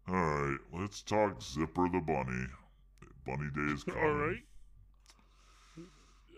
Alright, 0.09 0.59
let's 0.73 1.01
talk 1.01 1.41
Zipper 1.41 1.89
the 1.89 1.99
Bunny. 1.99 2.45
Bunny 3.25 3.49
Day 3.55 3.73
is 3.73 3.83
coming. 3.83 4.03
All 4.03 4.11
right. 4.13 4.43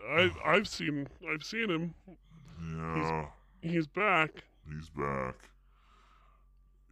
I 0.06 0.30
I've 0.44 0.68
seen 0.68 1.08
I've 1.30 1.42
seen 1.42 1.70
him. 1.70 1.94
Yeah, 2.76 3.26
He's 3.62 3.86
back. 3.86 4.30
he's 4.70 4.88
back. 4.90 5.34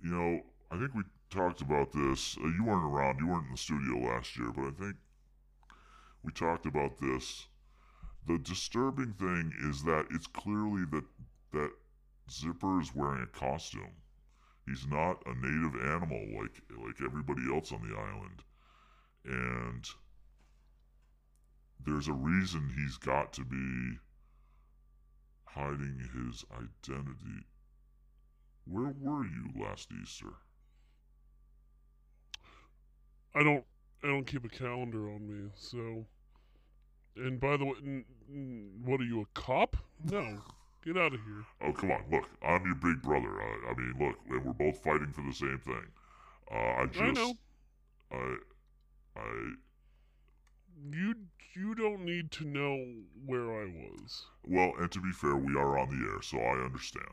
You 0.03 0.11
know, 0.11 0.41
I 0.71 0.79
think 0.79 0.95
we 0.95 1.03
talked 1.31 1.61
about 1.61 1.93
this. 1.93 2.37
Uh, 2.43 2.47
you 2.49 2.65
weren't 2.65 2.85
around, 2.85 3.19
you 3.21 3.29
weren't 3.29 3.47
in 3.47 3.53
the 3.53 3.59
studio 3.59 3.99
last 3.99 4.37
year, 4.39 4.51
but 4.55 4.63
I 4.65 4.71
think 4.71 4.97
we 6.25 6.33
talked 6.33 6.67
about 6.67 6.99
this 7.01 7.47
the 8.27 8.39
disturbing 8.39 9.15
thing 9.15 9.53
is 9.63 9.83
that 9.83 10.07
it's 10.11 10.27
clearly 10.27 10.85
that 10.93 11.05
that 11.53 11.73
Zipper 12.31 12.81
is 12.81 12.95
wearing 12.95 13.23
a 13.23 13.27
costume. 13.27 13.97
He's 14.67 14.87
not 14.87 15.23
a 15.27 15.35
native 15.35 15.75
animal 15.83 16.25
like 16.41 16.63
like 16.79 17.03
everybody 17.05 17.43
else 17.53 17.73
on 17.73 17.83
the 17.83 17.97
island. 17.97 18.43
And 19.25 19.85
there's 21.85 22.09
a 22.09 22.13
reason 22.13 22.73
he's 22.77 22.97
got 22.97 23.33
to 23.35 23.45
be 23.45 23.99
hiding 25.45 26.09
his 26.15 26.45
identity. 26.53 27.45
Where 28.65 28.95
were 29.01 29.25
you 29.25 29.51
last 29.57 29.91
Easter? 30.01 30.35
I 33.35 33.43
don't 33.43 33.65
I 34.05 34.07
don't 34.07 34.27
keep 34.27 34.45
a 34.45 34.49
calendar 34.49 35.11
on 35.11 35.27
me, 35.27 35.51
so. 35.57 36.07
And 37.17 37.39
by 37.41 37.57
the 37.57 37.65
way, 37.67 37.75
n- 37.85 38.05
n- 38.31 38.71
what 38.85 39.01
are 39.01 39.05
you 39.05 39.21
a 39.21 39.27
cop? 39.39 39.77
No, 40.11 40.39
get 40.85 40.97
out 40.97 41.13
of 41.15 41.21
here. 41.21 41.45
Oh, 41.63 41.73
come 41.73 41.91
on. 41.91 42.03
Look, 42.11 42.25
I'm 42.43 42.65
your 42.65 42.75
big 42.77 43.03
brother. 43.03 43.41
I, 43.41 43.71
I 43.71 43.75
mean, 43.75 43.95
look, 43.99 44.17
and 44.31 44.45
we're 44.45 44.53
both 44.53 44.83
fighting 44.83 45.13
for 45.13 45.23
the 45.23 45.35
same 45.35 45.59
thing. 45.59 45.87
Uh, 46.51 46.55
I 46.83 46.87
just. 46.87 47.01
I 47.01 47.11
know. 47.13 47.35
I. 48.13 48.37
I. 49.17 49.51
You 50.91 51.15
you 51.55 51.75
don't 51.75 52.05
need 52.05 52.31
to 52.33 52.45
know 52.47 52.83
where 53.27 53.53
I 53.63 53.67
was. 53.67 54.25
Well, 54.47 54.73
and 54.81 54.91
to 54.91 55.01
be 55.01 55.13
fair, 55.13 55.37
we 55.37 55.55
are 55.55 55.79
on 55.79 55.91
the 55.91 56.11
air, 56.11 56.23
so 56.23 56.39
I 56.39 56.65
understand. 56.65 57.13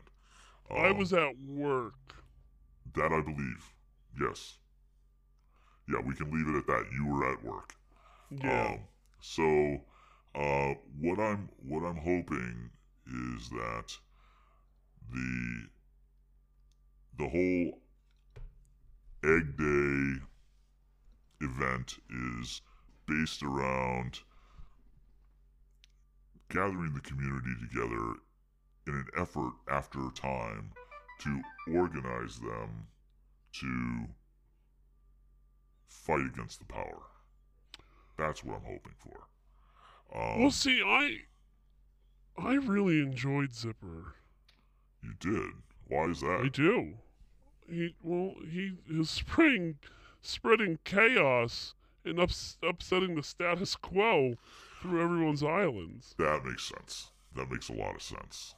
I 0.70 0.88
Um, 0.88 0.98
was 0.98 1.12
at 1.12 1.36
work. 1.46 1.94
That 2.94 3.12
I 3.12 3.20
believe. 3.20 3.72
Yes. 4.20 4.56
Yeah, 5.88 6.00
we 6.00 6.14
can 6.14 6.30
leave 6.32 6.48
it 6.48 6.58
at 6.58 6.66
that. 6.66 6.86
You 6.92 7.06
were 7.06 7.32
at 7.32 7.42
work. 7.44 7.74
Yeah. 8.30 8.66
Um, 8.72 8.78
so, 9.20 9.80
uh, 10.34 10.74
what 11.00 11.18
I'm 11.18 11.48
what 11.66 11.84
I'm 11.84 11.96
hoping 11.96 12.70
is 13.06 13.50
that 13.50 13.92
the 15.12 15.68
the 17.18 17.28
whole 17.28 17.80
Egg 19.24 19.56
Day 19.56 20.24
event 21.40 21.98
is 22.10 22.62
based 23.06 23.42
around 23.42 24.20
gathering 26.48 26.94
the 26.94 27.00
community 27.00 27.54
together 27.68 28.14
in 28.86 28.94
an 28.94 29.06
effort 29.16 29.52
after 29.68 30.10
time 30.14 30.72
to 31.20 31.42
organize 31.74 32.38
them 32.38 32.86
to 33.52 34.06
fight 35.88 36.26
against 36.26 36.60
the 36.60 36.64
power. 36.66 37.02
That's 38.16 38.44
what 38.44 38.56
I'm 38.56 38.64
hoping 38.64 38.94
for. 38.98 39.29
Um, 40.14 40.40
well, 40.42 40.50
see, 40.50 40.82
I 40.84 41.22
I 42.36 42.54
really 42.54 43.00
enjoyed 43.00 43.54
Zipper. 43.54 44.14
you 45.02 45.14
did. 45.18 45.52
Why 45.88 46.04
is 46.04 46.20
that? 46.20 46.42
I 46.44 46.48
do. 46.48 46.94
He 47.68 47.94
well, 48.02 48.34
he 48.50 48.72
is 48.88 49.10
spreading 49.10 49.78
spreading 50.22 50.78
chaos 50.84 51.74
and 52.04 52.18
ups, 52.18 52.56
upsetting 52.62 53.14
the 53.14 53.22
status 53.22 53.76
quo 53.76 54.36
through 54.80 55.02
everyone's 55.02 55.42
islands. 55.42 56.14
That 56.18 56.44
makes 56.44 56.64
sense. 56.64 57.10
That 57.36 57.50
makes 57.50 57.68
a 57.68 57.74
lot 57.74 57.94
of 57.94 58.02
sense. 58.02 58.54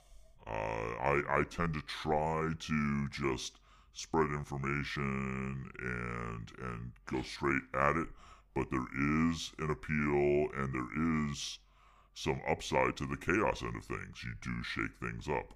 Uh, 0.47 0.51
I 0.51 1.23
I 1.29 1.45
tend 1.49 1.75
to 1.75 1.83
try 1.83 2.53
to 2.59 3.09
just 3.11 3.61
spread 3.93 4.31
information 4.31 5.71
and 5.81 6.51
and 6.63 6.93
go 7.07 7.23
straight 7.23 7.63
at 7.75 7.97
it, 7.97 8.09
but 8.55 8.71
there 8.71 8.87
is 9.31 9.53
an 9.59 9.71
appeal 9.71 10.49
and 10.57 10.73
there 10.73 11.31
is 11.31 11.59
some 12.15 12.41
upside 12.49 12.97
to 12.97 13.07
the 13.07 13.17
chaos 13.17 13.63
end 13.63 13.77
of 13.77 13.85
things. 13.85 14.23
You 14.23 14.35
do 14.41 14.63
shake 14.63 14.95
things 15.01 15.29
up, 15.29 15.55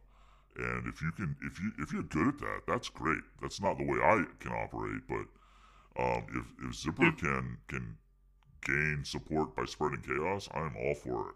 and 0.57 0.87
if 0.87 1.03
you 1.03 1.13
can, 1.13 1.37
if 1.43 1.61
you 1.61 1.73
if 1.79 1.93
you're 1.93 2.03
good 2.03 2.29
at 2.29 2.39
that, 2.39 2.61
that's 2.67 2.89
great. 2.89 3.23
That's 3.43 3.61
not 3.61 3.79
the 3.79 3.85
way 3.85 3.99
I 3.99 4.25
can 4.41 4.53
operate, 4.53 5.03
but 5.09 5.27
um, 6.03 6.27
if 6.35 6.69
if 6.69 6.75
Zipper 6.75 7.13
can 7.13 7.59
can 7.69 7.97
gain 8.65 9.03
support 9.05 9.55
by 9.55 9.65
spreading 9.65 10.03
chaos, 10.03 10.49
I'm 10.55 10.75
all 10.77 10.95
for 10.95 11.31
it. 11.31 11.35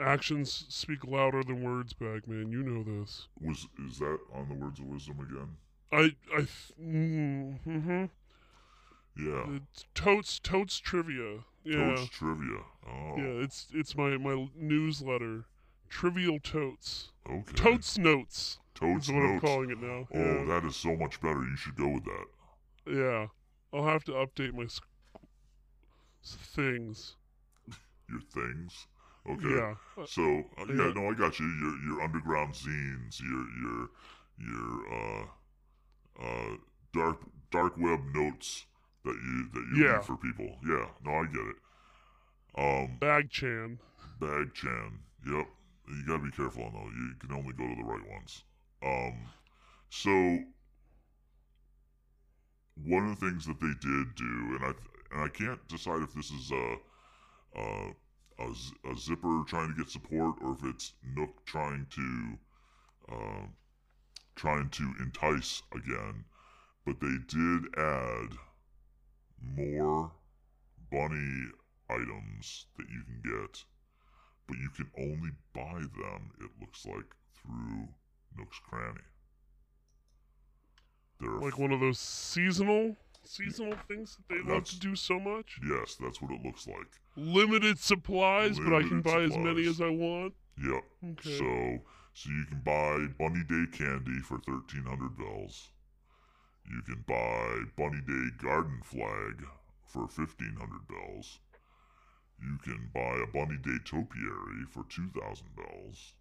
Actions 0.00 0.66
speak 0.68 1.04
louder 1.06 1.44
than 1.44 1.62
words, 1.62 1.92
Bagman. 1.92 2.50
You 2.50 2.62
know 2.62 2.82
this. 2.82 3.28
Was 3.40 3.68
is 3.86 3.98
that 3.98 4.18
on 4.32 4.48
the 4.48 4.54
words 4.54 4.80
of 4.80 4.86
wisdom 4.86 5.20
again? 5.20 5.56
I 5.92 6.16
I 6.34 6.38
th- 6.38 6.72
mm-hmm. 6.80 8.04
Yeah. 9.16 9.56
It's 9.56 9.84
totes 9.94 10.38
totes 10.40 10.78
trivia. 10.78 11.44
Yeah. 11.64 11.94
Totes 11.96 12.08
trivia. 12.10 12.58
Oh. 12.86 13.14
Yeah, 13.16 13.42
it's 13.44 13.68
it's 13.72 13.96
my 13.96 14.16
my 14.18 14.48
newsletter. 14.56 15.44
Trivial 15.88 16.38
totes. 16.40 17.12
Okay. 17.28 17.52
Totes 17.54 17.96
notes. 17.98 18.58
Totes 18.74 19.06
is 19.08 19.12
what 19.14 19.22
I'm 19.22 19.40
calling 19.40 19.70
it 19.70 19.80
now. 19.80 20.08
Oh, 20.12 20.18
yeah. 20.18 20.44
that 20.46 20.64
is 20.66 20.74
so 20.74 20.96
much 20.96 21.20
better. 21.20 21.40
You 21.42 21.56
should 21.56 21.76
go 21.76 21.88
with 21.88 22.04
that. 22.04 22.26
yeah. 22.86 23.26
I'll 23.72 23.86
have 23.86 24.04
to 24.04 24.12
update 24.12 24.52
my 24.54 24.66
things. 26.24 27.16
Your 28.08 28.20
things. 28.32 28.86
Okay. 29.28 29.48
Yeah. 29.56 29.74
So 30.06 30.22
uh, 30.58 30.64
yeah, 30.68 30.86
Yeah. 30.86 30.92
no, 30.94 31.10
I 31.10 31.14
got 31.14 31.38
you. 31.40 31.46
Your 31.46 31.76
your 31.94 32.02
underground 32.02 32.54
zines, 32.54 33.20
your 33.20 33.46
your 33.62 33.88
your 34.38 34.94
uh 34.94 35.26
uh 36.22 36.56
dark 36.92 37.18
dark 37.50 37.76
web 37.78 38.00
notes 38.14 38.66
that 39.04 39.14
you 39.14 39.48
that 39.52 39.66
you 39.76 39.84
Yeah. 39.84 39.96
leave 39.96 40.04
for 40.04 40.16
people. 40.16 40.58
Yeah, 40.64 40.88
no, 41.04 41.12
I 41.12 41.26
get 41.26 41.46
it. 41.46 41.56
Um, 42.56 42.98
Bag 42.98 43.30
Chan. 43.30 43.78
Bag 44.20 44.54
Chan. 44.54 45.00
Yep. 45.26 45.48
You 45.88 46.06
gotta 46.06 46.22
be 46.22 46.30
careful 46.30 46.64
on 46.64 46.72
those. 46.72 46.92
You 46.94 47.14
can 47.20 47.32
only 47.32 47.52
go 47.52 47.66
to 47.66 47.74
the 47.74 47.84
right 47.84 48.08
ones. 48.08 48.44
Um, 48.82 49.26
so 49.90 50.44
one 52.76 53.08
of 53.10 53.18
the 53.20 53.26
things 53.30 53.46
that 53.46 53.60
they 53.60 53.74
did 53.80 54.14
do, 54.14 54.56
and 54.56 54.64
I 54.64 54.72
and 55.12 55.22
I 55.22 55.28
can't 55.28 55.66
decide 55.68 56.02
if 56.02 56.14
this 56.14 56.30
is 56.30 56.50
a 56.50 56.76
a 58.94 58.96
zipper 58.96 59.42
trying 59.46 59.70
to 59.70 59.76
get 59.76 59.90
support 59.90 60.36
or 60.42 60.52
if 60.52 60.64
it's 60.64 60.92
Nook 61.02 61.44
trying 61.46 61.86
to 61.90 62.38
uh, 63.10 63.46
trying 64.36 64.68
to 64.70 64.94
entice 65.00 65.62
again, 65.72 66.24
but 66.84 67.00
they 67.00 67.16
did 67.26 67.76
add 67.78 68.36
more 69.56 70.12
bunny 70.90 71.48
items 71.90 72.66
that 72.78 72.86
you 72.88 73.02
can 73.04 73.20
get, 73.22 73.64
but 74.46 74.56
you 74.56 74.70
can 74.70 74.90
only 74.98 75.30
buy 75.54 75.80
them. 75.80 76.30
It 76.40 76.50
looks 76.60 76.84
like 76.86 77.14
through 77.40 77.88
Nook's 78.36 78.60
Cranny. 78.68 79.00
There 81.20 81.30
are 81.30 81.40
Like 81.40 81.58
one 81.58 81.72
of 81.72 81.80
those 81.80 81.98
seasonal 81.98 82.96
seasonal 83.26 83.74
things 83.88 84.16
that 84.16 84.28
they 84.28 84.38
love 84.40 84.46
That's- 84.48 84.70
to 84.74 84.80
do 84.80 84.94
so 84.96 85.18
much. 85.18 85.58
yes, 85.66 85.94
that's 85.96 86.20
what 86.20 86.30
it 86.30 86.42
looks 86.44 86.66
like. 86.66 87.00
Limited 87.16 87.78
supplies, 87.78 88.58
but 88.58 88.74
I 88.74 88.80
can 88.82 89.00
Limited 89.00 89.04
buy 89.04 89.22
as 89.22 89.36
many 89.38 89.66
as 89.66 89.80
I 89.80 89.88
want. 89.88 90.34
Yep. 90.62 90.84
Okay. 91.12 91.38
So 91.38 91.84
so 92.12 92.30
you 92.30 92.44
can 92.46 92.60
buy 92.60 93.06
Bunny 93.18 93.42
Day 93.44 93.64
candy 93.76 94.20
for 94.20 94.38
thirteen 94.40 94.84
hundred 94.84 95.16
bells. 95.16 95.70
You 96.70 96.80
can 96.82 97.04
buy 97.06 97.64
Bunny 97.76 98.00
Day 98.06 98.30
garden 98.42 98.80
flag 98.82 99.44
for 99.86 100.08
fifteen 100.08 100.56
hundred 100.58 100.88
bells. 100.88 101.38
You 102.40 102.58
can 102.64 102.90
buy 102.92 103.22
a 103.22 103.26
Bunny 103.26 103.58
Day 103.58 103.78
topiary 103.84 104.64
for 104.70 104.84
two 104.88 105.08
thousand 105.10 105.54
bells. 105.56 106.14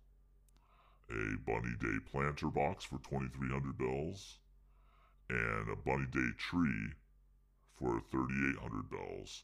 A 1.09 1.37
Bunny 1.45 1.75
Day 1.79 1.97
planter 2.11 2.47
box 2.47 2.83
for 2.83 2.97
twenty 2.99 3.29
three 3.29 3.49
hundred 3.49 3.77
bells. 3.77 4.39
And 5.29 5.69
a 5.69 5.75
Bunny 5.75 6.07
Day 6.11 6.29
tree 6.37 6.91
for 7.79 8.01
thirty 8.11 8.35
eight 8.49 8.59
hundred 8.59 8.89
bells. 8.91 9.43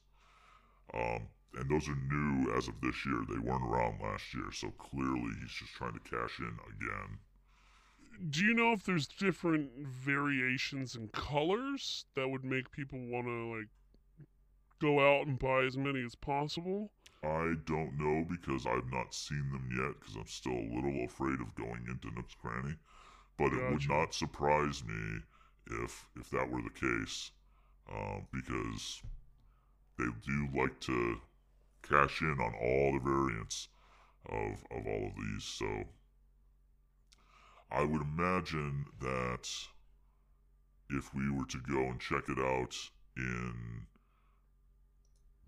Um, 0.93 1.27
and 1.55 1.69
those 1.69 1.87
are 1.87 1.95
new 1.95 2.51
as 2.57 2.67
of 2.67 2.79
this 2.81 3.05
year. 3.05 3.23
They 3.27 3.39
weren't 3.39 3.63
around 3.63 4.01
last 4.01 4.33
year, 4.33 4.51
so 4.51 4.71
clearly 4.71 5.31
he's 5.41 5.51
just 5.51 5.73
trying 5.73 5.93
to 5.93 5.99
cash 5.99 6.39
in 6.39 6.59
again. 6.67 7.19
Do 8.27 8.43
you 8.43 8.53
know 8.53 8.73
if 8.73 8.83
there's 8.83 9.07
different 9.07 9.71
variations 9.87 10.95
in 10.95 11.07
colors 11.09 12.05
that 12.15 12.27
would 12.27 12.43
make 12.43 12.69
people 12.69 12.99
want 12.99 13.27
to 13.27 13.57
like 13.57 13.69
go 14.81 14.99
out 14.99 15.25
and 15.25 15.39
buy 15.39 15.63
as 15.63 15.77
many 15.77 16.03
as 16.03 16.15
possible? 16.15 16.91
I 17.23 17.53
don't 17.65 17.97
know 17.97 18.25
because 18.29 18.65
I've 18.65 18.91
not 18.91 19.13
seen 19.13 19.51
them 19.51 19.69
yet 19.71 19.99
because 19.99 20.15
I'm 20.15 20.27
still 20.27 20.51
a 20.51 20.73
little 20.75 21.05
afraid 21.05 21.39
of 21.39 21.55
going 21.55 21.85
into 21.87 22.13
Nook's 22.13 22.35
Cranny. 22.35 22.75
But 23.37 23.53
it 23.53 23.71
would 23.71 23.87
not 23.87 24.13
surprise 24.13 24.83
me 24.83 25.19
if 25.83 26.05
if 26.17 26.29
that 26.31 26.49
were 26.49 26.61
the 26.61 26.69
case, 26.71 27.31
uh, 27.89 28.19
because 28.33 29.01
they 29.97 30.07
do 30.25 30.49
like 30.53 30.77
to 30.81 31.21
cash 31.83 32.21
in 32.21 32.37
on 32.39 32.53
all 32.55 32.93
the 32.93 32.99
variants 32.99 33.69
of 34.25 34.65
of 34.71 34.85
all 34.85 35.07
of 35.07 35.15
these. 35.15 35.43
So 35.45 35.85
I 37.71 37.83
would 37.83 38.01
imagine 38.01 38.85
that 38.99 39.47
if 40.89 41.13
we 41.13 41.29
were 41.29 41.45
to 41.45 41.57
go 41.59 41.79
and 41.83 41.99
check 41.99 42.23
it 42.27 42.39
out 42.39 42.75
in 43.15 43.85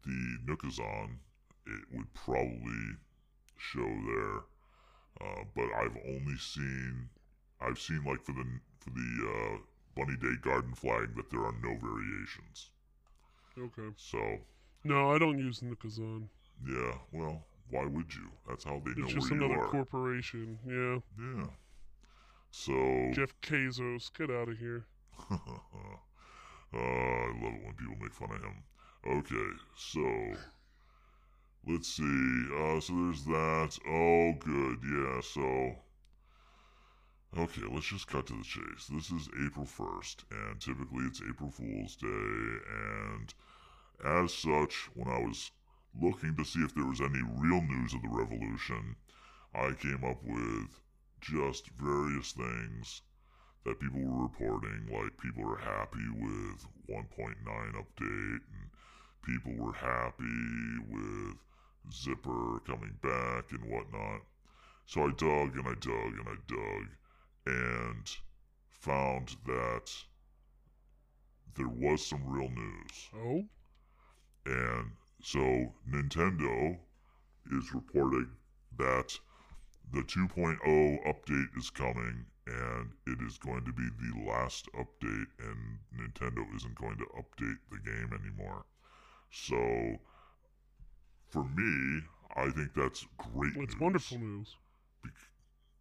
the 0.05 0.37
Nookazon, 0.47 1.17
it 1.65 1.81
would 1.93 2.13
probably 2.13 2.97
show 3.57 3.87
there, 3.87 4.37
uh, 5.21 5.43
but 5.55 5.65
I've 5.75 5.97
only 6.07 6.37
seen 6.37 7.09
I've 7.59 7.79
seen 7.79 8.03
like 8.03 8.23
for 8.23 8.33
the 8.33 8.45
for 8.79 8.89
the 8.91 9.27
uh, 9.27 9.57
Bunny 9.95 10.17
Day 10.17 10.35
Garden 10.41 10.73
flag 10.73 11.15
that 11.15 11.29
there 11.29 11.41
are 11.43 11.53
no 11.63 11.75
variations. 11.77 12.69
Okay. 13.57 13.93
So 13.95 14.39
No, 14.83 15.11
I 15.13 15.19
don't 15.19 15.37
use 15.37 15.59
Nookazon. 15.59 16.27
yeah, 16.67 16.93
well, 17.11 17.45
why 17.69 17.85
would 17.85 18.13
you? 18.13 18.29
That's 18.47 18.63
how 18.63 18.81
they 18.83 18.91
know 18.91 19.05
It's 19.05 19.13
just 19.13 19.29
where 19.31 19.39
you 19.39 19.45
another 19.45 19.67
corporation. 19.67 20.57
Yeah. 20.67 20.99
yeah. 21.19 21.47
So 22.51 23.11
Jeff 23.13 23.33
Bezos, 23.41 24.11
get 24.17 24.29
out 24.29 24.49
of 24.49 24.57
here. 24.57 24.85
uh, 25.31 25.35
I 26.73 27.31
love 27.41 27.53
it 27.53 27.63
when 27.63 27.75
people 27.77 27.95
make 27.99 28.13
fun 28.13 28.31
of 28.31 28.41
him. 28.41 28.63
Okay, 29.07 29.57
so 29.75 30.37
let's 31.67 31.87
see. 31.87 32.45
Uh, 32.53 32.79
so 32.79 32.93
there's 32.93 33.23
that. 33.25 33.77
Oh, 33.87 34.33
good. 34.39 34.79
Yeah. 34.83 35.21
So 35.21 35.75
okay, 37.37 37.61
let's 37.71 37.87
just 37.87 38.07
cut 38.07 38.27
to 38.27 38.33
the 38.33 38.43
chase. 38.43 38.87
This 38.89 39.11
is 39.11 39.29
April 39.45 39.65
1st, 39.65 40.17
and 40.31 40.59
typically 40.59 41.05
it's 41.05 41.21
April 41.27 41.49
Fool's 41.49 41.95
Day, 41.95 42.07
and 42.07 43.33
as 44.03 44.33
such, 44.33 44.89
when 44.93 45.07
I 45.07 45.19
was 45.19 45.51
looking 45.99 46.35
to 46.35 46.43
see 46.43 46.59
if 46.59 46.75
there 46.75 46.85
was 46.85 47.01
any 47.01 47.21
real 47.37 47.61
news 47.61 47.93
of 47.93 48.01
the 48.01 48.09
revolution, 48.09 48.95
I 49.53 49.71
came 49.73 50.03
up 50.03 50.23
with 50.23 50.81
just 51.21 51.69
various 51.69 52.31
things 52.31 53.01
that 53.63 53.79
people 53.79 54.01
were 54.01 54.23
reporting, 54.23 54.87
like 54.91 55.17
people 55.17 55.49
are 55.49 55.57
happy 55.57 56.09
with 56.15 56.65
1.9 56.89 57.35
update, 57.73 58.41
and 58.53 58.69
people 59.23 59.53
were 59.63 59.73
happy 59.73 60.79
with 60.89 61.37
Zipper 61.93 62.59
coming 62.65 62.97
back 63.01 63.51
and 63.51 63.71
whatnot. 63.71 64.21
So 64.85 65.03
I 65.03 65.11
dug 65.11 65.55
and 65.57 65.67
I 65.67 65.75
dug 65.75 66.17
and 66.19 66.27
I 66.27 66.35
dug 66.47 66.87
and 67.45 68.09
found 68.67 69.35
that 69.45 69.91
there 71.55 71.67
was 71.67 72.05
some 72.05 72.25
real 72.25 72.49
news. 72.49 73.09
Oh? 73.15 73.45
And 74.45 74.91
so 75.21 75.73
Nintendo 75.87 76.79
is 77.51 77.73
reporting 77.73 78.29
that 78.77 79.19
the 79.93 80.01
2.0 80.03 80.57
update 81.05 81.57
is 81.57 81.69
coming 81.69 82.25
and 82.47 82.91
it 83.07 83.19
is 83.21 83.37
going 83.37 83.63
to 83.65 83.73
be 83.73 83.87
the 83.99 84.25
last 84.29 84.67
update 84.73 85.27
and 85.39 85.79
Nintendo 85.95 86.43
isn't 86.55 86.75
going 86.75 86.97
to 86.97 87.05
update 87.05 87.59
the 87.71 87.79
game 87.79 88.11
anymore. 88.13 88.65
So 89.31 89.99
for 91.29 91.43
me, 91.43 92.01
I 92.35 92.49
think 92.51 92.73
that's 92.75 93.05
great 93.33 93.55
It's 93.57 93.73
news. 93.73 93.79
wonderful 93.79 94.19
news. 94.19 94.55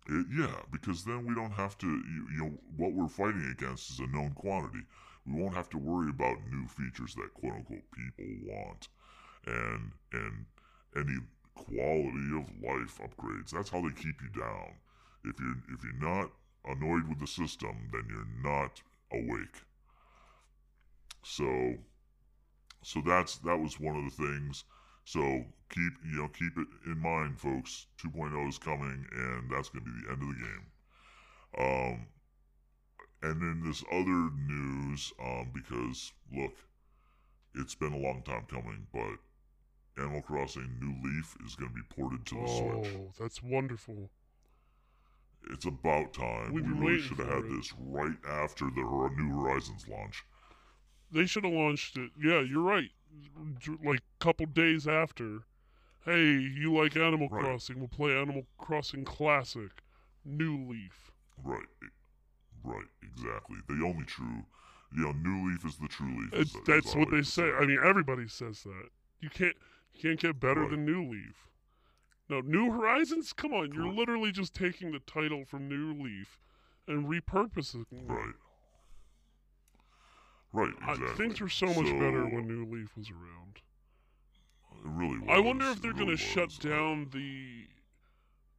It, 0.08 0.26
yeah, 0.32 0.62
because 0.72 1.04
then 1.04 1.24
we 1.26 1.34
don't 1.34 1.52
have 1.52 1.78
to, 1.78 1.86
you, 1.86 2.28
you 2.32 2.38
know, 2.38 2.58
what 2.76 2.92
we're 2.92 3.08
fighting 3.08 3.44
against 3.52 3.90
is 3.90 4.00
a 4.00 4.06
known 4.06 4.32
quantity. 4.32 4.82
We 5.26 5.40
won't 5.40 5.54
have 5.54 5.68
to 5.70 5.78
worry 5.78 6.10
about 6.10 6.38
new 6.50 6.66
features 6.68 7.14
that 7.14 7.32
quote 7.34 7.52
unquote 7.54 7.84
people 7.92 8.26
want, 8.46 8.88
and 9.46 9.92
and 10.12 10.46
any 10.96 11.18
quality 11.66 12.30
of 12.36 12.50
life 12.62 12.98
upgrades. 12.98 13.50
That's 13.50 13.70
how 13.70 13.80
they 13.80 13.94
keep 13.94 14.16
you 14.22 14.40
down. 14.40 14.74
If 15.24 15.38
you're 15.38 15.56
if 15.74 15.84
you're 15.84 16.10
not 16.10 16.30
annoyed 16.64 17.08
with 17.08 17.20
the 17.20 17.26
system, 17.26 17.90
then 17.92 18.06
you're 18.08 18.52
not 18.52 18.82
awake. 19.12 19.56
So, 21.22 21.74
so 22.82 23.02
that's 23.04 23.38
that 23.38 23.58
was 23.58 23.78
one 23.78 23.96
of 23.96 24.04
the 24.04 24.26
things. 24.26 24.64
So 25.04 25.20
keep 25.68 25.92
you 26.04 26.22
know 26.22 26.28
keep 26.28 26.56
it 26.56 26.68
in 26.86 26.98
mind, 26.98 27.38
folks. 27.40 27.86
2.0 28.02 28.48
is 28.48 28.58
coming, 28.58 29.06
and 29.12 29.50
that's 29.50 29.68
going 29.68 29.84
to 29.84 29.90
be 29.90 30.02
the 30.02 30.12
end 30.12 30.22
of 30.22 30.28
the 30.28 30.44
game. 30.44 30.66
Um, 31.58 32.06
and 33.22 33.42
then 33.42 33.62
this 33.64 33.84
other 33.90 34.30
news, 34.48 35.12
um, 35.22 35.50
because 35.52 36.12
look, 36.34 36.54
it's 37.54 37.74
been 37.74 37.92
a 37.92 37.98
long 37.98 38.22
time 38.22 38.46
coming, 38.48 38.86
but 38.92 39.18
Animal 39.98 40.22
Crossing 40.22 40.70
New 40.81 40.94
Leaf 41.09 41.37
is 41.46 41.55
going 41.57 41.70
to 41.70 41.74
be 41.74 41.83
ported 41.94 42.24
to 42.26 42.35
the 42.37 42.40
oh, 42.46 42.83
Switch. 42.83 42.92
that's 43.18 43.42
wonderful. 43.42 44.11
It's 45.50 45.64
about 45.66 46.12
time. 46.12 46.53
We've 46.53 46.64
we 46.64 46.72
really 46.72 47.00
should 47.03 47.18
have 47.18 47.29
had 47.29 47.44
it. 47.44 47.50
this 47.57 47.72
right 47.79 48.16
after 48.29 48.66
the 48.66 49.11
New 49.16 49.35
Horizons 49.35 49.87
launch. 49.88 50.22
They 51.12 51.26
should 51.26 51.44
have 51.44 51.53
launched 51.53 51.96
it. 51.98 52.11
Yeah, 52.22 52.40
you're 52.40 52.62
right. 52.62 52.90
Like 53.85 54.00
a 54.00 54.24
couple 54.24 54.46
days 54.46 54.87
after. 54.87 55.40
Hey, 56.05 56.22
you 56.31 56.72
like 56.74 56.96
Animal 56.96 57.29
Right. 57.29 57.42
Crossing? 57.44 57.79
We'll 57.79 57.88
play 57.88 58.16
Animal 58.16 58.44
Crossing 58.59 59.05
Classic. 59.05 59.70
New 60.24 60.66
Leaf. 60.70 61.11
Right, 61.42 61.64
right, 62.62 62.87
exactly. 63.03 63.57
The 63.68 63.85
only 63.85 64.05
true, 64.05 64.44
you 64.94 65.05
know, 65.05 65.12
New 65.12 65.50
Leaf 65.50 65.64
is 65.64 65.76
the 65.79 65.88
true 65.88 66.20
leaf. 66.20 66.31
It's, 66.35 66.55
as- 66.55 66.61
as 66.61 66.66
that's 66.66 66.94
what 66.94 67.11
they 67.11 67.22
say. 67.22 67.50
I 67.53 67.64
mean, 67.64 67.81
everybody 67.83 68.29
says 68.29 68.62
that. 68.64 68.88
You 69.20 69.31
can't 69.31 69.57
you 69.92 70.00
can't 70.00 70.20
get 70.20 70.40
better 70.40 70.62
Right. 70.62 70.70
than 70.70 70.85
New 70.85 71.05
Leaf. 71.05 71.46
No, 72.29 72.40
New 72.40 72.70
Horizons? 72.70 73.33
Come 73.33 73.53
on, 73.53 73.72
you're 73.72 73.92
literally 73.92 74.31
just 74.33 74.55
taking 74.55 74.92
the 74.92 75.00
title 75.00 75.44
from 75.44 75.68
New 75.68 75.92
Leaf 75.92 76.38
and 76.87 77.07
repurposing 77.07 77.87
it. 77.90 78.03
Right. 78.07 78.35
Right, 80.53 80.74
I- 80.83 80.92
exactly. 80.92 81.16
things 81.26 81.40
were 81.40 81.48
so 81.48 81.66
much 81.66 81.87
better 81.87 82.24
when 82.26 82.46
New 82.48 82.64
Leaf 82.66 82.96
was 82.96 83.11
around. 83.11 83.61
It 84.72 84.88
really 84.88 85.18
was. 85.18 85.29
I 85.29 85.38
wonder 85.38 85.66
if 85.70 85.81
they're 85.81 85.92
really 85.92 86.05
going 86.07 86.16
to 86.16 86.22
shut 86.22 86.59
down 86.61 87.11
the 87.12 87.66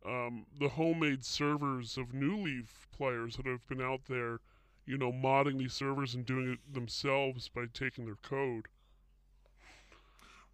um, 0.04 0.48
the 0.60 0.70
homemade 0.70 1.24
servers 1.24 1.96
of 1.98 2.12
New 2.14 2.36
Leaf 2.36 2.88
players 2.92 3.36
that 3.38 3.46
have 3.46 3.68
been 3.68 3.82
out 3.82 4.06
there, 4.08 4.40
you 4.86 4.98
know, 4.98 5.12
modding 5.12 5.60
these 5.60 5.74
servers 5.74 6.16
and 6.16 6.26
doing 6.26 6.52
it 6.54 6.74
themselves 6.74 7.50
by 7.50 7.66
taking 7.72 8.06
their 8.06 8.16
code. 8.16 8.68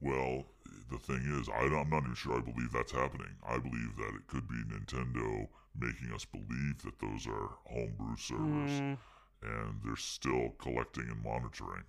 Well, 0.02 0.46
the 0.90 0.98
thing 1.00 1.24
is, 1.40 1.50
I, 1.50 1.66
I'm 1.66 1.90
not 1.90 2.04
even 2.04 2.16
sure 2.16 2.38
I 2.38 2.42
believe 2.42 2.72
that's 2.72 2.92
happening. 2.92 3.36
I 3.46 3.58
believe 3.60 3.96
that 3.98 4.16
it 4.16 4.28
could 4.28 4.48
be 4.48 4.56
Nintendo 4.64 5.48
making 5.76 6.12
us 6.14 6.26
believe 6.26 6.82
that 6.84 7.00
those 7.00 7.28
are 7.28 7.58
homebrew 7.66 8.16
servers, 8.18 8.82
Mm, 8.82 8.98
and 9.44 9.82
they're 9.84 9.96
still 9.96 10.50
collecting 10.60 11.10
and 11.10 11.24
monitoring. 11.24 11.84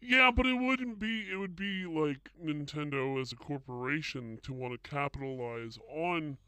yeah, 0.00 0.30
but 0.30 0.46
it 0.46 0.54
wouldn't 0.54 0.98
be. 0.98 1.30
It 1.30 1.36
would 1.36 1.56
be 1.56 1.84
like 1.86 2.30
Nintendo 2.42 3.20
as 3.20 3.32
a 3.32 3.36
corporation 3.36 4.38
to 4.42 4.52
want 4.52 4.80
to 4.82 4.90
capitalize 4.90 5.78
on. 5.90 6.38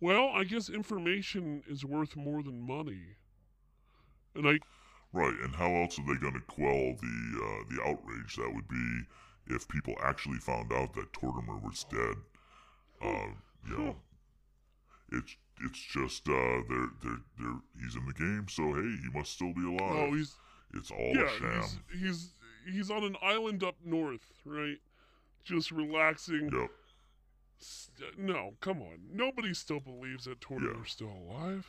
Well, 0.00 0.28
I 0.34 0.44
guess 0.44 0.68
information 0.70 1.62
is 1.66 1.84
worth 1.84 2.16
more 2.16 2.42
than 2.42 2.60
money, 2.66 3.16
and 4.34 4.46
I 4.48 4.58
Right, 5.12 5.34
and 5.40 5.54
how 5.56 5.72
else 5.74 5.98
are 5.98 6.04
they 6.06 6.20
going 6.20 6.34
to 6.34 6.40
quell 6.40 6.94
the 6.94 7.40
uh, 7.42 7.64
the 7.68 7.82
outrage 7.84 8.36
that 8.36 8.52
would 8.54 8.68
be 8.68 9.02
if 9.50 9.68
people 9.68 9.94
actually 10.02 10.38
found 10.38 10.72
out 10.72 10.94
that 10.94 11.12
Tortimer 11.12 11.62
was 11.62 11.84
dead? 11.84 12.16
Uh, 13.02 13.32
you 13.66 13.78
know, 13.78 13.96
it's 15.12 15.36
it's 15.64 15.78
just 15.78 16.28
uh, 16.28 16.62
they're 16.68 16.90
they're 17.02 17.20
they're 17.38 17.60
he's 17.82 17.96
in 17.96 18.06
the 18.06 18.12
game, 18.12 18.46
so 18.48 18.72
hey, 18.74 18.96
he 19.02 19.08
must 19.12 19.32
still 19.32 19.52
be 19.52 19.64
alive. 19.64 20.10
oh 20.10 20.14
he's 20.14 20.34
it's 20.74 20.90
all 20.90 21.12
yeah 21.14 21.24
a 21.24 21.38
sham. 21.38 21.62
he's 21.92 22.00
he's 22.00 22.32
he's 22.72 22.90
on 22.90 23.04
an 23.04 23.16
island 23.22 23.62
up 23.64 23.76
north, 23.84 24.32
right? 24.44 24.78
Just 25.44 25.70
relaxing. 25.70 26.50
Yep. 26.52 26.70
No, 28.18 28.54
come 28.60 28.80
on. 28.80 29.00
Nobody 29.12 29.52
still 29.52 29.80
believes 29.80 30.24
that 30.24 30.40
Tortimer's 30.40 30.92
still 30.92 31.12
alive. 31.12 31.66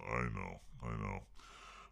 I 0.00 0.22
know, 0.34 0.60
I 0.82 0.90
know. 0.90 1.20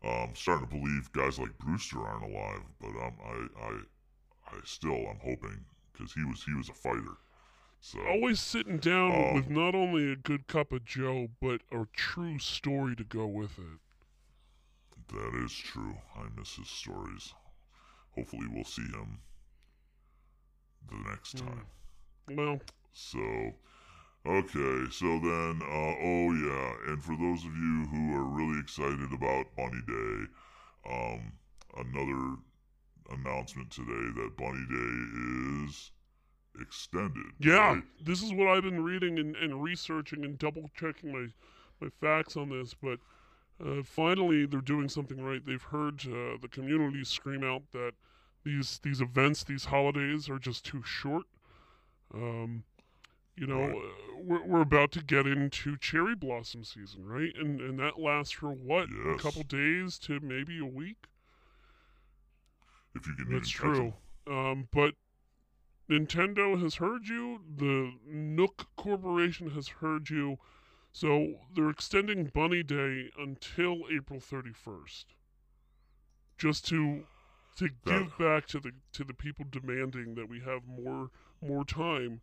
I'm 0.04 0.28
um, 0.28 0.30
starting 0.34 0.66
to 0.66 0.74
believe 0.74 1.10
guys 1.12 1.38
like 1.38 1.56
Brewster 1.56 1.98
aren't 1.98 2.24
alive, 2.24 2.60
but 2.78 2.88
um, 2.88 3.14
I, 3.24 3.64
I, 3.64 3.78
I 4.54 4.60
still 4.64 5.06
I'm 5.08 5.20
hoping 5.20 5.64
because 5.92 6.12
he 6.14 6.24
was 6.24 6.44
he 6.44 6.54
was 6.54 6.68
a 6.68 6.74
fighter. 6.74 7.16
So 7.80 8.00
Always 8.00 8.40
sitting 8.40 8.78
down 8.78 9.12
Um, 9.12 9.34
with 9.34 9.50
not 9.50 9.74
only 9.74 10.10
a 10.10 10.16
good 10.16 10.46
cup 10.46 10.72
of 10.72 10.84
Joe, 10.84 11.28
but 11.40 11.60
a 11.70 11.86
true 11.92 12.38
story 12.38 12.96
to 12.96 13.04
go 13.04 13.26
with 13.26 13.58
it. 13.58 13.80
that 15.08 15.34
is 15.44 15.52
true. 15.52 15.96
I 16.16 16.24
miss 16.36 16.56
his 16.56 16.68
stories. 16.68 17.32
Hopefully, 18.14 18.46
we'll 18.48 18.64
see 18.64 18.82
him 18.82 19.20
the 20.90 20.96
next 21.10 21.36
Mm. 21.36 21.46
time. 21.46 21.66
Well, 22.36 22.60
So, 22.92 23.54
okay, 24.26 24.90
so 24.90 25.18
then, 25.20 25.62
uh, 25.62 25.94
oh 26.00 26.32
yeah, 26.32 26.76
and 26.92 27.02
for 27.02 27.16
those 27.16 27.44
of 27.44 27.54
you 27.56 27.86
who 27.90 28.14
are 28.14 28.24
really 28.24 28.60
excited 28.60 29.12
about 29.12 29.54
Bunny 29.56 29.82
Day, 29.86 30.26
um, 30.90 31.32
another 31.76 32.36
announcement 33.10 33.70
today 33.70 34.10
that 34.16 34.36
Bunny 34.36 34.64
Day 34.68 35.66
is 35.68 35.92
extended. 36.60 37.32
yeah, 37.40 37.74
right? 37.74 37.82
this 38.04 38.22
is 38.22 38.32
what 38.32 38.48
I've 38.48 38.62
been 38.62 38.82
reading 38.84 39.18
and, 39.18 39.36
and 39.36 39.62
researching 39.62 40.24
and 40.24 40.38
double 40.38 40.70
checking 40.78 41.12
my, 41.12 41.26
my 41.80 41.88
facts 42.00 42.36
on 42.36 42.50
this, 42.50 42.74
but 42.74 42.98
uh, 43.64 43.82
finally 43.84 44.46
they're 44.46 44.60
doing 44.60 44.88
something 44.88 45.20
right. 45.22 45.44
They've 45.44 45.62
heard 45.62 46.00
uh, 46.06 46.38
the 46.40 46.48
community 46.50 47.04
scream 47.04 47.44
out 47.44 47.62
that 47.72 47.92
these 48.44 48.78
these 48.82 49.00
events, 49.00 49.44
these 49.44 49.66
holidays 49.66 50.28
are 50.28 50.38
just 50.38 50.64
too 50.64 50.82
short. 50.82 51.24
Um, 52.14 52.64
You 53.36 53.46
know, 53.46 53.60
Right. 53.60 53.76
uh, 53.76 54.16
we're, 54.22 54.44
we're 54.44 54.60
about 54.62 54.92
to 54.92 55.02
get 55.02 55.26
into 55.26 55.76
cherry 55.76 56.14
blossom 56.14 56.64
season, 56.64 57.06
right? 57.06 57.34
And 57.36 57.60
and 57.60 57.78
that 57.80 57.98
lasts 57.98 58.32
for 58.34 58.52
what? 58.52 58.88
A 58.90 59.16
couple 59.16 59.42
days 59.42 59.98
to 60.00 60.20
maybe 60.20 60.58
a 60.58 60.66
week. 60.66 61.06
If 62.94 63.06
you 63.06 63.14
can 63.14 63.32
That's 63.32 63.48
true. 63.50 63.94
Um, 64.26 64.68
but 64.72 64.94
Nintendo 65.90 66.60
has 66.62 66.76
heard 66.76 67.06
you. 67.08 67.40
The 67.56 67.92
Nook 68.06 68.68
Corporation 68.76 69.50
has 69.50 69.68
heard 69.68 70.08
you. 70.10 70.38
So 70.92 71.34
they're 71.54 71.70
extending 71.70 72.26
Bunny 72.26 72.62
Day 72.62 73.10
until 73.18 73.82
April 73.90 74.20
31st, 74.20 75.06
just 76.38 76.66
to 76.68 77.06
to 77.56 77.68
That- 77.68 77.84
give 77.84 78.18
back 78.18 78.46
to 78.46 78.60
the 78.60 78.72
to 78.92 79.04
the 79.04 79.14
people 79.14 79.44
demanding 79.48 80.14
that 80.14 80.28
we 80.28 80.40
have 80.40 80.66
more 80.66 81.10
more 81.40 81.64
time 81.64 82.20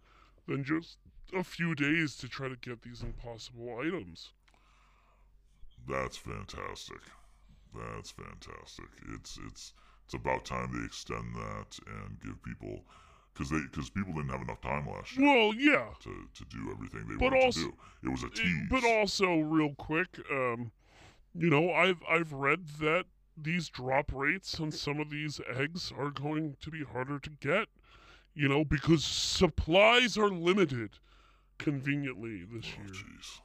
than 0.48 0.64
just 0.64 0.98
a 1.34 1.44
few 1.44 1.76
days 1.76 2.16
to 2.18 2.28
try 2.28 2.48
to 2.50 2.56
get 2.56 2.82
these 2.82 3.02
impossible 3.04 3.78
items. 3.80 4.32
That's 5.88 6.18
fantastic. 6.18 7.02
That's 7.74 8.12
fantastic. 8.12 8.90
It's 9.14 9.38
it's 9.38 9.74
it's 10.14 10.22
about 10.22 10.44
time 10.44 10.70
they 10.78 10.86
extend 10.86 11.34
that 11.36 11.80
and 11.88 12.20
give 12.22 12.42
people 12.44 12.82
because 13.34 13.50
they 13.50 13.60
because 13.72 13.90
people 13.90 14.12
didn't 14.14 14.30
have 14.30 14.42
enough 14.42 14.60
time 14.62 14.86
last 14.88 15.16
year 15.18 15.26
Well, 15.26 15.54
yeah, 15.56 15.86
to, 16.02 16.28
to 16.36 16.46
do 16.50 16.70
everything 16.72 17.08
they 17.08 17.16
But 17.16 17.32
wanted 17.32 17.46
also- 17.46 17.60
to 17.62 17.68
do. 17.68 17.74
It 18.04 18.10
was 18.10 18.24
a 18.24 18.28
Eh, 18.28 18.30
tease. 18.36 18.68
But 18.70 18.84
also, 18.84 19.40
real 19.40 19.74
quick, 19.76 20.20
um, 20.30 20.72
you 21.34 21.50
know, 21.50 21.72
I've 21.72 22.02
I've 22.10 22.34
read 22.34 22.68
that 22.82 23.06
these 23.38 23.70
drop 23.70 24.12
rates 24.14 24.60
on 24.60 24.72
some 24.72 25.00
of 25.00 25.10
these 25.10 25.40
eggs 25.56 25.94
are 25.98 26.10
going 26.10 26.58
to 26.62 26.70
be 26.72 26.84
harder 26.84 27.18
to 27.20 27.30
get. 27.30 27.68
You 28.34 28.48
know, 28.50 28.64
because 28.66 29.04
supplies 29.06 30.18
are 30.18 30.30
limited, 30.30 30.92
conveniently 31.58 32.44
this 32.44 32.66
oh, 32.78 32.82
year. 32.84 32.92
jeez. 32.92 33.40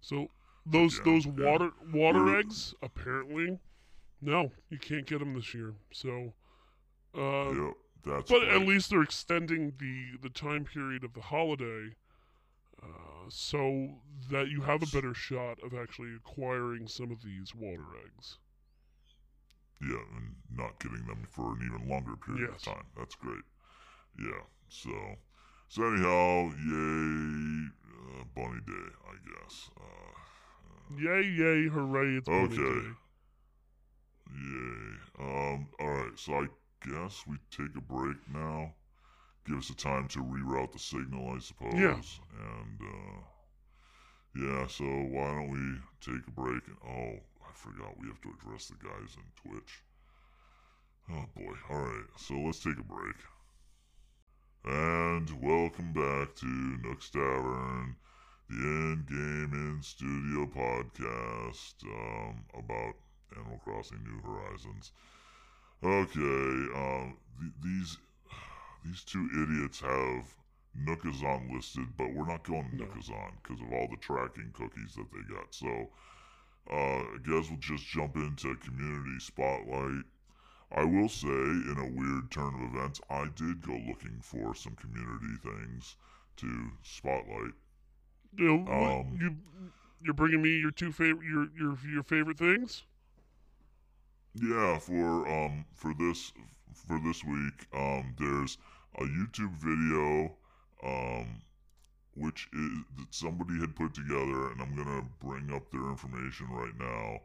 So 0.00 0.28
those 0.66 0.98
Yeah, 0.98 1.04
those 1.06 1.26
yeah. 1.26 1.32
water 1.44 1.70
water 1.92 2.24
We're- 2.24 2.38
eggs 2.40 2.74
apparently, 2.82 3.58
no, 4.24 4.50
you 4.70 4.78
can't 4.78 5.06
get 5.06 5.18
them 5.20 5.34
this 5.34 5.54
year. 5.54 5.74
So, 5.92 6.32
uh, 7.16 7.50
yep, 7.52 7.74
that's 8.04 8.30
but 8.30 8.48
at 8.48 8.62
least 8.62 8.90
they're 8.90 9.02
extending 9.02 9.74
the 9.78 10.18
the 10.22 10.30
time 10.30 10.64
period 10.64 11.04
of 11.04 11.14
the 11.14 11.20
holiday, 11.20 11.94
uh, 12.82 13.28
so 13.28 14.00
that 14.30 14.48
you 14.48 14.62
have 14.62 14.82
a 14.82 14.86
better 14.86 15.14
shot 15.14 15.58
of 15.62 15.74
actually 15.74 16.14
acquiring 16.14 16.88
some 16.88 17.10
of 17.10 17.22
these 17.22 17.54
water 17.54 17.84
eggs. 18.04 18.38
Yeah, 19.80 20.02
and 20.16 20.36
not 20.56 20.78
getting 20.80 21.06
them 21.06 21.26
for 21.28 21.52
an 21.52 21.60
even 21.66 21.88
longer 21.88 22.16
period 22.16 22.48
Yes. 22.50 22.66
of 22.66 22.74
time. 22.74 22.86
That's 22.96 23.14
great. 23.16 23.42
Yeah. 24.18 24.42
So, 24.68 25.16
so 25.68 25.82
anyhow, 25.82 26.50
yay, 26.56 27.68
uh, 27.84 28.24
Bunny 28.34 28.60
Day, 28.66 28.90
I 29.06 29.14
guess. 29.28 29.70
Uh, 29.76 30.96
Yay! 30.96 31.22
Yay! 31.22 31.68
Hooray! 31.68 32.16
It's 32.16 32.28
Bunny 32.28 32.44
Okay. 32.44 32.56
Day. 32.56 32.88
Yay. 34.30 35.24
Um. 35.24 35.68
All 35.80 35.88
right. 35.88 36.18
So 36.18 36.34
I 36.34 36.46
guess 36.86 37.24
we 37.26 37.36
take 37.50 37.74
a 37.76 37.80
break 37.80 38.16
now. 38.32 38.74
Give 39.46 39.58
us 39.58 39.70
a 39.70 39.76
time 39.76 40.08
to 40.08 40.20
reroute 40.20 40.72
the 40.72 40.78
signal, 40.78 41.34
I 41.34 41.38
suppose. 41.38 41.74
Yeah. 41.74 42.00
And 42.40 42.80
uh, 42.80 43.20
yeah. 44.36 44.66
So 44.66 44.84
why 44.84 45.34
don't 45.34 45.50
we 45.50 45.80
take 46.00 46.26
a 46.26 46.30
break? 46.30 46.62
And 46.66 46.76
oh, 46.86 47.20
I 47.42 47.52
forgot 47.54 47.98
we 48.00 48.08
have 48.08 48.20
to 48.22 48.30
address 48.40 48.68
the 48.68 48.76
guys 48.82 49.16
in 49.16 49.50
Twitch. 49.50 49.82
Oh 51.10 51.24
boy. 51.36 51.54
All 51.70 51.80
right. 51.80 52.06
So 52.16 52.34
let's 52.34 52.62
take 52.62 52.78
a 52.78 52.82
break. 52.82 53.16
And 54.66 55.28
welcome 55.42 55.92
back 55.92 56.34
to 56.36 56.46
Nook's 56.46 57.10
Tavern, 57.10 57.96
the 58.48 58.56
in 58.56 59.04
game 59.06 59.52
in 59.52 59.82
studio 59.82 60.46
podcast 60.46 61.84
um, 61.84 62.44
about 62.54 62.94
Animal 63.36 63.60
Crossing 63.64 64.02
New 64.04 64.20
Horizons. 64.22 64.92
Okay, 65.82 66.72
um, 66.74 67.16
th- 67.40 67.52
these 67.62 67.98
these 68.84 69.04
two 69.04 69.28
idiots 69.42 69.80
have 69.80 70.34
Nookazon 70.78 71.52
listed, 71.52 71.96
but 71.96 72.12
we're 72.12 72.26
not 72.26 72.44
going 72.44 72.68
No. 72.72 72.84
Nookazon 72.84 73.32
because 73.42 73.60
of 73.60 73.72
all 73.72 73.88
the 73.88 73.96
tracking 73.96 74.50
cookies 74.52 74.94
that 74.96 75.10
they 75.12 75.34
got. 75.34 75.54
So, 75.54 75.90
uh, 76.70 76.74
I 76.74 77.16
guess 77.24 77.48
we'll 77.50 77.58
just 77.60 77.86
jump 77.86 78.16
into 78.16 78.54
community 78.56 79.18
spotlight. 79.20 80.04
I 80.72 80.84
will 80.84 81.08
say, 81.08 81.28
in 81.28 81.76
a 81.78 81.88
weird 81.94 82.30
turn 82.30 82.54
of 82.54 82.74
events, 82.74 83.00
I 83.08 83.26
did 83.36 83.62
go 83.62 83.74
looking 83.74 84.18
for 84.20 84.54
some 84.54 84.74
community 84.74 85.36
things 85.42 85.96
to 86.38 86.72
spotlight. 86.82 87.52
You, 88.36 88.58
know, 88.58 88.72
um, 88.72 89.18
you 89.20 89.36
you're 90.02 90.14
bringing 90.14 90.42
me 90.42 90.58
your 90.58 90.72
two 90.72 90.90
favorite 90.90 91.24
your 91.26 91.48
your 91.56 91.78
your 91.88 92.02
favorite 92.02 92.38
things. 92.38 92.82
Yeah, 94.40 94.78
for 94.78 95.28
um 95.28 95.64
for 95.74 95.94
this 95.94 96.32
for 96.74 96.98
this 97.00 97.22
week, 97.24 97.66
um 97.72 98.14
there's 98.18 98.58
a 98.96 99.04
YouTube 99.04 99.54
video 99.54 100.36
um 100.82 101.40
which 102.16 102.48
is 102.52 102.78
that 102.98 103.14
somebody 103.14 103.60
had 103.60 103.76
put 103.76 103.94
together 103.94 104.50
and 104.52 104.60
I'm 104.60 104.76
to 104.76 105.04
bring 105.20 105.52
up 105.52 105.70
their 105.70 105.88
information 105.88 106.48
right 106.50 106.76
now. 106.78 107.20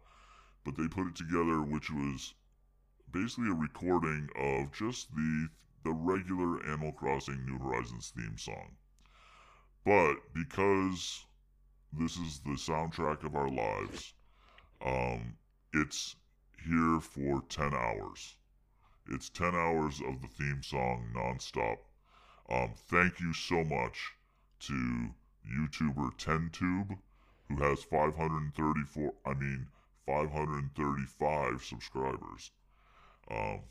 But 0.64 0.78
they 0.78 0.88
put 0.88 1.08
it 1.08 1.16
together 1.16 1.62
which 1.64 1.90
was 1.92 2.34
basically 3.12 3.50
a 3.50 3.54
recording 3.54 4.30
of 4.36 4.72
just 4.72 5.14
the 5.16 5.50
the 5.84 5.92
regular 5.92 6.64
Animal 6.66 6.92
Crossing 6.94 7.46
New 7.46 7.60
Horizons 7.60 8.14
theme 8.16 8.38
song. 8.38 8.78
But 9.86 10.16
because 10.34 11.26
this 11.92 12.18
is 12.18 12.40
the 12.42 12.52
soundtrack 12.52 13.24
of 13.24 13.36
our 13.36 13.50
lives, 13.50 14.14
um 14.86 15.38
it's 15.74 16.16
here 16.66 17.00
for 17.00 17.42
10 17.50 17.74
hours. 17.74 18.36
It's 19.08 19.30
10 19.30 19.56
hours 19.56 20.02
of 20.02 20.22
the 20.22 20.28
theme 20.28 20.62
song 20.62 21.12
nonstop. 21.16 21.78
Um, 22.50 22.74
thank 22.88 23.20
you 23.20 23.34
so 23.34 23.64
much 23.64 24.12
to 24.62 25.10
YouTuber 25.48 26.18
10tube, 26.18 26.98
who 27.48 27.56
has 27.58 27.84
534, 27.84 29.14
I 29.26 29.34
mean, 29.34 29.68
535 30.06 31.64
subscribers. 31.64 32.52
Um, 33.30 33.62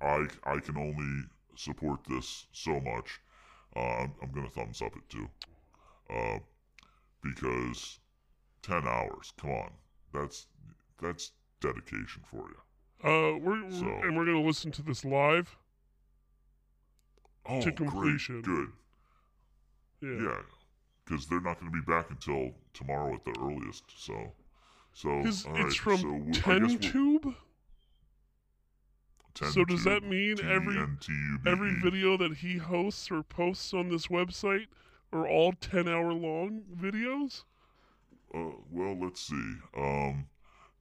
I, 0.00 0.26
I 0.44 0.58
can 0.58 0.76
only 0.76 1.24
support 1.54 2.00
this 2.08 2.46
so 2.52 2.80
much. 2.80 3.20
Uh, 3.76 3.80
I'm, 3.80 4.14
I'm 4.22 4.32
going 4.32 4.46
to 4.46 4.52
thumbs 4.52 4.82
up 4.82 4.96
it 4.96 5.08
too. 5.08 5.28
Uh, 6.10 6.38
because 7.22 8.00
10 8.62 8.86
hours, 8.86 9.32
come 9.40 9.50
on. 9.50 9.70
That's, 10.12 10.46
that's 11.00 11.32
dedication 11.62 12.22
for 12.30 12.48
you. 12.48 12.56
Uh, 13.08 13.38
we're, 13.38 13.62
we're- 13.62 13.70
So- 13.72 13.86
and 13.86 14.16
we're 14.16 14.24
gonna 14.26 14.42
listen 14.42 14.70
to 14.72 14.82
this 14.82 15.04
live. 15.04 15.56
Oh, 17.46 17.60
To 17.62 17.72
completion. 17.72 18.42
Great. 18.42 18.68
Good. 20.00 20.22
Yeah. 20.24 20.38
Because 21.04 21.26
they're 21.26 21.40
not 21.40 21.58
going 21.58 21.72
to 21.72 21.76
be 21.76 21.84
back 21.84 22.10
until 22.10 22.52
tomorrow 22.72 23.14
at 23.14 23.24
the 23.24 23.34
earliest. 23.40 23.82
So, 23.96 24.32
so 24.92 25.22
His, 25.22 25.44
all 25.46 25.66
it's 25.66 25.74
from 25.74 25.96
so 25.98 26.08
we- 26.12 26.20
I 26.28 26.30
guess 26.30 26.42
Ten 26.42 26.78
Tube. 26.78 27.34
10 29.34 29.50
So 29.50 29.64
does 29.64 29.82
that 29.84 30.04
mean 30.04 30.36
every- 30.44 30.78
Every 31.46 31.74
video 31.80 32.16
that 32.16 32.36
he 32.38 32.58
hosts 32.58 33.10
or 33.10 33.22
posts 33.24 33.72
on 33.74 33.88
this 33.88 34.06
website 34.06 34.66
are 35.12 35.26
all 35.26 35.52
ten 35.52 35.88
hour 35.88 36.12
long 36.12 36.62
videos. 36.76 37.42
Uh, 38.32 38.52
well, 38.70 38.96
let's 38.98 39.20
see. 39.20 39.54
Um, 39.76 40.26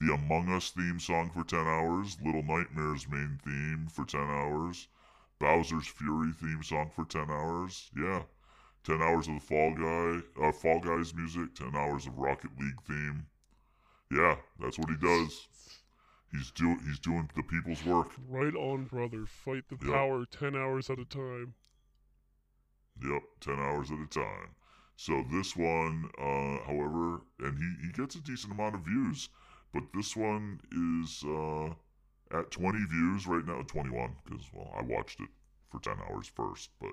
the 0.02 0.14
Among 0.14 0.50
Us 0.50 0.72
theme 0.72 1.00
song 1.00 1.30
for 1.30 1.44
10 1.44 1.60
hours, 1.60 2.18
Little 2.22 2.44
Nightmares 2.44 3.08
main 3.08 3.40
theme 3.46 3.88
for 3.88 4.04
10 4.04 4.20
hours, 4.20 4.88
Bowser's 5.40 5.88
Fury 5.88 6.32
theme 6.34 6.64
song 6.64 6.90
for 6.90 7.06
10 7.06 7.30
hours. 7.30 7.92
Yeah. 7.96 8.24
10 8.84 9.02
hours 9.02 9.28
of 9.28 9.36
the 9.36 9.40
Fall 9.40 9.76
Guy, 9.76 10.24
uh, 10.42 10.52
Fall 10.52 10.80
Guys 10.80 11.14
music, 11.14 11.54
10 11.54 11.76
hours 11.76 12.08
of 12.08 12.18
Rocket 12.18 12.52
League 12.60 12.82
theme. 12.82 13.28
Yeah, 14.12 14.38
that's 14.60 14.80
what 14.80 14.90
he 14.90 14.98
does. 14.98 15.48
He's 16.32 16.50
doing 16.52 16.80
he's 16.86 17.00
doing 17.00 17.30
the 17.36 17.44
people's 17.44 17.86
work. 17.86 18.10
Right 18.28 18.56
on, 18.56 18.86
brother. 18.86 19.26
Fight 19.26 19.66
the 19.70 19.76
Yep. 19.76 19.94
power 19.94 20.26
ten 20.26 20.56
hours 20.56 20.90
at 20.90 20.98
a 20.98 21.06
time. 21.06 21.54
Yep, 23.04 23.24
10 23.42 23.60
hours 23.60 23.92
at 23.92 24.00
a 24.00 24.08
time. 24.08 24.56
So 24.96 25.24
this 25.32 25.56
one, 25.56 26.10
uh, 26.18 26.64
however, 26.66 27.22
and 27.40 27.58
he, 27.58 27.88
he 27.88 27.92
gets 27.94 28.16
a 28.16 28.22
decent 28.22 28.54
amount 28.54 28.76
of 28.76 28.82
views, 28.82 29.30
but 29.74 29.84
this 29.94 30.16
one 30.16 30.60
is 30.72 31.24
uh, 31.26 32.38
at 32.38 32.52
20 32.52 32.86
views 32.86 33.28
right 33.28 33.46
now, 33.46 33.62
21, 33.68 34.16
because, 34.26 34.46
well, 34.54 34.74
I 34.78 34.82
watched 34.84 35.20
it 35.20 35.30
for 35.70 35.80
10 35.80 35.94
hours 36.10 36.28
first, 36.28 36.70
but 36.80 36.92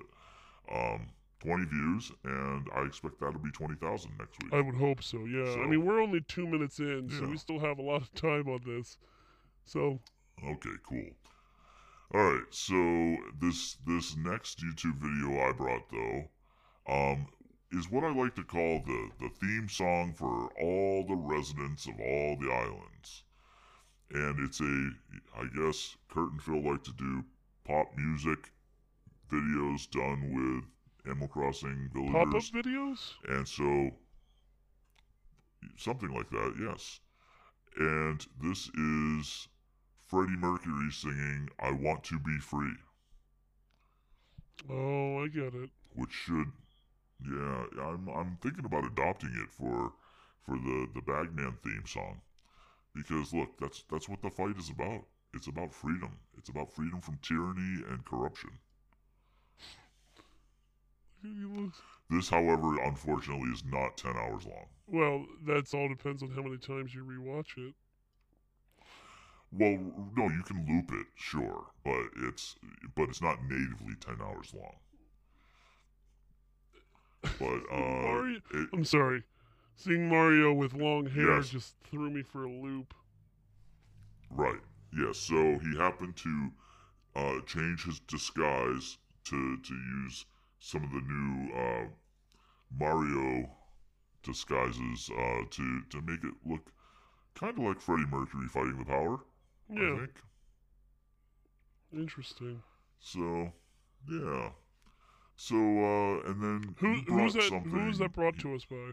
um, 0.73 1.07
20 1.41 1.65
views, 1.65 2.11
and 2.23 2.67
I 2.75 2.83
expect 2.85 3.19
that'll 3.19 3.39
be 3.39 3.51
20,000 3.51 4.11
next 4.19 4.41
week. 4.43 4.53
I 4.53 4.61
would 4.61 4.75
hope 4.75 5.01
so. 5.03 5.19
Yeah. 5.25 5.61
I 5.63 5.67
mean, 5.67 5.85
we're 5.85 6.01
only 6.01 6.21
two 6.27 6.47
minutes 6.47 6.79
in, 6.79 7.09
so 7.09 7.23
Yeah. 7.23 7.29
we 7.29 7.37
still 7.37 7.59
have 7.59 7.79
a 7.79 7.81
lot 7.81 8.01
of 8.01 8.13
time 8.13 8.47
on 8.47 8.59
this. 8.65 8.97
So 9.65 9.99
Okay, 10.43 10.75
cool. 10.87 11.09
All 12.13 12.23
right, 12.33 12.45
so 12.49 13.17
this 13.39 13.75
this 13.85 14.17
next 14.17 14.63
YouTube 14.63 14.95
video 14.95 15.39
I 15.47 15.51
brought 15.51 15.83
though, 15.91 16.23
um, 16.87 17.27
is 17.71 17.89
what 17.91 18.03
I 18.03 18.11
like 18.11 18.35
to 18.35 18.43
call 18.43 18.81
the, 18.85 19.09
the 19.19 19.29
theme 19.29 19.67
song 19.69 20.13
for 20.17 20.49
all 20.59 21.05
the 21.07 21.15
residents 21.15 21.87
of 21.87 21.99
all 21.99 22.35
the 22.39 22.51
islands. 22.51 23.23
And 24.11 24.39
it's 24.39 24.59
a, 24.59 24.89
I 25.37 25.45
guess, 25.55 25.95
Kurt 26.09 26.31
and 26.31 26.41
Phil 26.41 26.63
like 26.63 26.83
to 26.83 26.93
do 26.93 27.23
pop 27.63 27.87
music 27.95 28.51
videos 29.31 29.89
done 29.91 30.31
with 30.33 30.63
Animal 31.05 31.27
Crossing 31.27 31.89
Pop 31.93 32.15
up 32.15 32.27
villagers. 32.29 32.51
videos? 32.51 33.13
And 33.27 33.47
so, 33.47 33.91
something 35.77 36.09
like 36.09 36.29
that, 36.31 36.55
yes. 36.59 36.99
And 37.77 38.25
this 38.41 38.67
is 38.69 39.47
Freddie 40.07 40.35
Mercury 40.37 40.91
singing 40.91 41.49
I 41.59 41.71
Want 41.71 42.03
to 42.05 42.17
Be 42.19 42.37
Free, 42.39 42.73
Oh, 44.69 45.23
I 45.23 45.27
get 45.27 45.53
it. 45.53 45.69
which 45.93 46.11
should, 46.11 46.51
yeah, 47.25 47.65
I'm, 47.81 48.07
I'm 48.09 48.37
thinking 48.41 48.65
about 48.65 48.85
adopting 48.85 49.33
it 49.35 49.51
for 49.51 49.93
for 50.45 50.57
the, 50.57 50.87
the 50.95 51.01
Bagman 51.01 51.57
theme 51.63 51.85
song. 51.85 52.21
Because 52.95 53.33
look, 53.33 53.57
that's 53.59 53.83
that's 53.91 54.09
what 54.09 54.21
the 54.21 54.29
fight 54.29 54.57
is 54.57 54.69
about. 54.69 55.05
It's 55.33 55.47
about 55.47 55.73
freedom. 55.73 56.17
It's 56.37 56.49
about 56.49 56.71
freedom 56.73 57.01
from 57.01 57.19
tyranny 57.21 57.83
and 57.89 58.03
corruption. 58.05 58.51
This, 62.09 62.29
however, 62.29 62.81
unfortunately, 62.81 63.49
is 63.51 63.63
not 63.65 63.97
10 63.97 64.15
hours 64.15 64.45
long. 64.45 64.67
Well, 64.87 65.25
that's 65.45 65.73
all 65.73 65.89
depends 65.89 66.23
on 66.23 66.31
how 66.31 66.41
many 66.41 66.57
times 66.57 66.95
you 66.95 67.03
rewatch 67.03 67.57
it. 67.57 67.75
Well, 69.51 69.77
no, 70.15 70.29
you 70.29 70.43
can 70.43 70.65
loop 70.67 70.91
it, 70.91 71.07
sure, 71.15 71.71
but 71.83 72.09
it's 72.17 72.55
but 72.95 73.09
it's 73.09 73.21
not 73.21 73.43
natively 73.43 73.95
ten 73.99 74.21
hours 74.21 74.53
long. 74.53 74.75
But 77.21 77.61
uh, 77.71 78.01
Mario- 78.03 78.41
it, 78.53 78.69
I'm 78.73 78.85
sorry. 78.85 79.23
Seeing 79.75 80.09
Mario 80.09 80.53
with 80.53 80.73
long 80.73 81.05
hair 81.07 81.37
Yes. 81.37 81.49
just 81.49 81.75
threw 81.83 82.09
me 82.09 82.21
for 82.21 82.43
a 82.43 82.49
loop. 82.51 82.93
right, 84.31 84.59
yes. 84.97 85.17
So 85.17 85.59
he 85.59 85.77
happened 85.77 86.15
to 86.17 86.51
uh, 87.15 87.39
change 87.45 87.85
his 87.85 87.99
disguise 88.01 88.97
to 89.25 89.57
to 89.57 89.73
use 89.73 90.25
some 90.59 90.83
of 90.83 90.91
the 90.91 91.01
new 91.01 91.53
uh, 91.55 91.85
Mario 92.77 93.49
disguises 94.23 95.09
uh, 95.17 95.41
to 95.49 95.81
to 95.89 96.01
make 96.01 96.23
it 96.23 96.33
look 96.45 96.71
kind 97.35 97.57
of 97.57 97.63
like 97.63 97.81
Freddie 97.81 98.05
Mercury 98.11 98.47
fighting 98.47 98.79
the 98.79 98.85
power. 98.85 99.19
I 99.75 99.79
Yeah, 99.81 99.97
think. 99.99 100.11
interesting. 101.93 102.61
So, 102.99 103.51
yeah. 104.09 104.49
So, 105.41 105.55
uh, 105.55 106.29
and 106.29 106.43
then 106.43 106.75
Who 106.79 106.95
who's 107.07 107.33
that? 107.33 107.43
something. 107.43 107.71
Who 107.71 107.85
was 107.85 107.99
that 107.99 108.11
brought 108.11 108.37
to 108.39 108.55
us 108.55 108.65
by? 108.65 108.91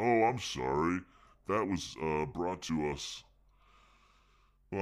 Oh, 0.00 0.24
I'm 0.24 0.40
sorry. 0.40 0.98
That 1.46 1.64
was 1.64 1.94
uh, 2.02 2.26
brought 2.26 2.60
to 2.62 2.90
us 2.90 3.22
by. 4.72 4.78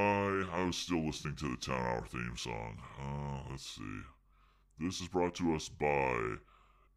I 0.51 0.65
was 0.65 0.79
still 0.79 1.05
listening 1.05 1.37
to 1.37 1.51
the 1.51 1.59
10 1.59 1.75
hour 1.75 2.07
theme 2.09 2.39
song. 2.39 2.79
Uh, 2.99 3.51
let's 3.51 3.67
see. 3.67 4.01
This 4.81 5.03
is 5.03 5.09
brought 5.09 5.35
to 5.35 5.55
us 5.55 5.69
by 5.69 6.37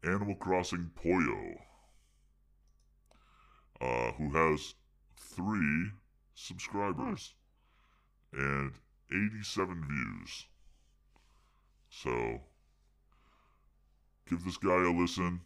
Animal 0.04 0.36
Crossing 0.36 0.90
Poyo, 1.04 1.58
uh, 3.82 4.12
who 4.12 4.30
has 4.30 4.74
three 5.18 5.90
subscribers 6.34 7.34
and 8.32 8.72
87 9.10 9.84
views. 9.86 10.46
So, 11.90 12.40
give 14.28 14.44
this 14.44 14.56
guy 14.56 14.74
a 14.84 14.90
listen. 14.92 15.40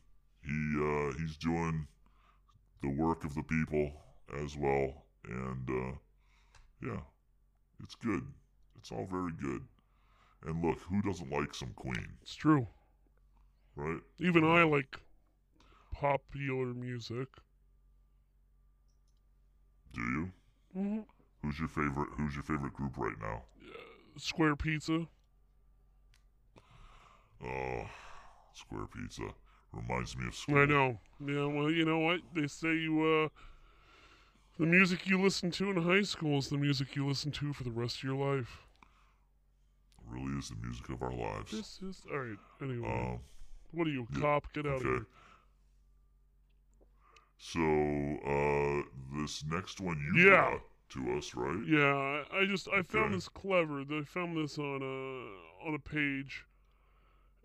He 0.45 0.75
uh, 0.79 1.13
he's 1.19 1.37
doing 1.37 1.87
the 2.83 2.89
work 2.91 3.25
of 3.25 3.35
the 3.35 3.43
people 3.43 3.91
as 4.43 4.57
well, 4.57 5.05
and 5.25 5.69
uh, 5.69 5.93
yeah, 6.83 7.01
it's 7.83 7.95
good. 7.95 8.23
It's 8.79 8.93
all 8.93 9.07
very 9.11 9.33
good. 9.41 9.63
And 10.47 10.63
look, 10.65 10.79
who 10.81 11.03
doesn't 11.03 11.31
like 11.33 11.55
some 11.55 11.73
Queen, 11.75 12.07
It's 12.23 12.35
true. 12.35 12.69
right? 13.75 14.01
Even 14.21 14.45
I 14.45 14.63
like 14.63 15.01
popular 15.93 16.67
music. 16.75 17.29
Do 19.93 20.01
you? 20.03 20.31
hmm 20.75 20.99
Who's 21.43 21.59
your 21.59 21.69
favorite? 21.69 22.09
Who's 22.17 22.35
your 22.35 22.43
favorite 22.45 22.75
group 22.75 22.97
right 22.99 23.19
now? 23.21 23.43
Square 24.19 24.57
Pizza. 24.57 25.07
Oh, 27.45 27.83
Square 28.57 28.87
Pizza 28.95 29.23
reminds 29.73 30.17
me 30.17 30.27
of 30.27 30.35
school. 30.35 30.59
I 30.59 30.65
know. 30.65 30.99
Yeah, 31.25 31.45
well, 31.47 31.71
you 31.71 31.85
know 31.85 31.99
what? 31.99 32.21
They 32.35 32.47
say 32.47 32.75
you, 32.75 33.03
uh, 33.03 33.29
the 34.59 34.67
music 34.67 35.07
you 35.07 35.21
listen 35.21 35.51
to 35.53 35.71
in 35.71 35.83
high 35.83 36.03
school 36.03 36.39
is 36.39 36.49
the 36.49 36.57
music 36.57 36.97
you 36.97 37.07
listen 37.07 37.31
to 37.33 37.53
for 37.53 37.65
the 37.65 37.71
rest 37.71 37.99
of 37.99 38.05
your 38.05 38.17
life. 38.17 38.63
It 39.99 40.05
really 40.11 40.39
is 40.39 40.49
the 40.49 40.57
music 40.57 40.89
of 40.89 41.03
our 41.03 41.13
lives. 41.13 41.51
This 41.53 41.81
is, 41.83 42.03
alright, 42.11 42.39
anyway. 42.63 42.89
Um, 42.89 43.21
what 43.73 43.87
are 43.87 43.91
you, 43.91 44.07
yeah, 44.15 44.21
cop? 44.21 44.53
Get 44.55 44.67
out 44.67 44.77
of 44.77 44.81
okay. 44.81 44.89
here. 44.89 45.07
So, 47.39 47.61
uh, 47.61 49.21
this 49.21 49.45
next 49.45 49.81
one 49.81 49.99
you 49.99 50.31
Yeah. 50.31 50.49
brought 50.49 50.63
to 50.91 51.19
us, 51.19 51.35
right? 51.35 51.63
Yeah, 51.67 52.25
I, 52.33 52.39
I 52.39 52.47
just, 52.47 52.69
I 52.69 52.81
found 52.81 53.13
this 53.13 53.29
clever. 53.29 53.81
I 53.81 54.03
found 54.05 54.37
this 54.37 54.57
on 54.57 54.81
a, 54.83 55.69
on 55.69 55.75
a 55.75 55.79
page. 55.79 56.47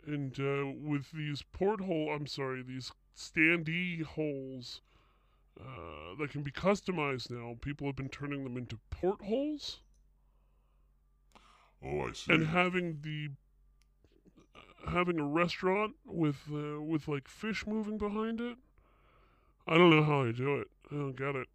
And, 0.06 0.40
uh, 0.40 0.72
with 0.76 1.12
these 1.12 1.44
porthole, 1.44 2.10
I'm 2.12 2.28
sorry, 2.28 2.64
these 2.64 2.92
standee 3.16 4.04
holes, 4.04 4.82
uh, 5.60 6.16
that 6.18 6.32
can 6.32 6.42
be 6.42 6.52
customized 6.52 7.30
now. 7.30 7.58
People 7.62 7.88
have 7.88 7.96
been 7.96 8.10
turning 8.10 8.44
them 8.44 8.58
into 8.58 8.80
portholes. 8.90 9.80
Oh, 11.84 12.02
I 12.08 12.12
see. 12.14 12.34
and 12.34 12.48
having 12.48 13.02
the 13.02 13.30
having 14.90 15.20
a 15.20 15.26
restaurant 15.26 15.96
with 16.06 16.38
uh, 16.52 16.82
with 16.82 17.08
like 17.08 17.28
fish 17.28 17.66
moving 17.68 17.98
behind 17.98 18.40
it. 18.42 18.58
I 19.68 19.78
don't 19.78 19.90
know 19.90 20.04
how 20.04 20.24
I 20.24 20.32
do 20.32 20.60
it. 20.60 20.68
I 20.92 20.96
don't 20.96 21.16
get 21.16 21.36
it. 21.36 21.48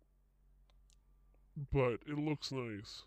But 1.72 2.00
it 2.06 2.18
looks 2.18 2.52
nice. 2.52 3.02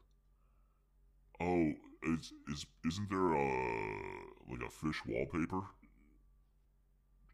Oh, 1.39 1.73
is 2.04 2.34
is 2.52 2.65
isn't 2.86 3.10
there 3.10 3.34
a 3.34 3.88
a 4.69 4.86
fish 4.86 5.01
wallpaper? 5.05 5.62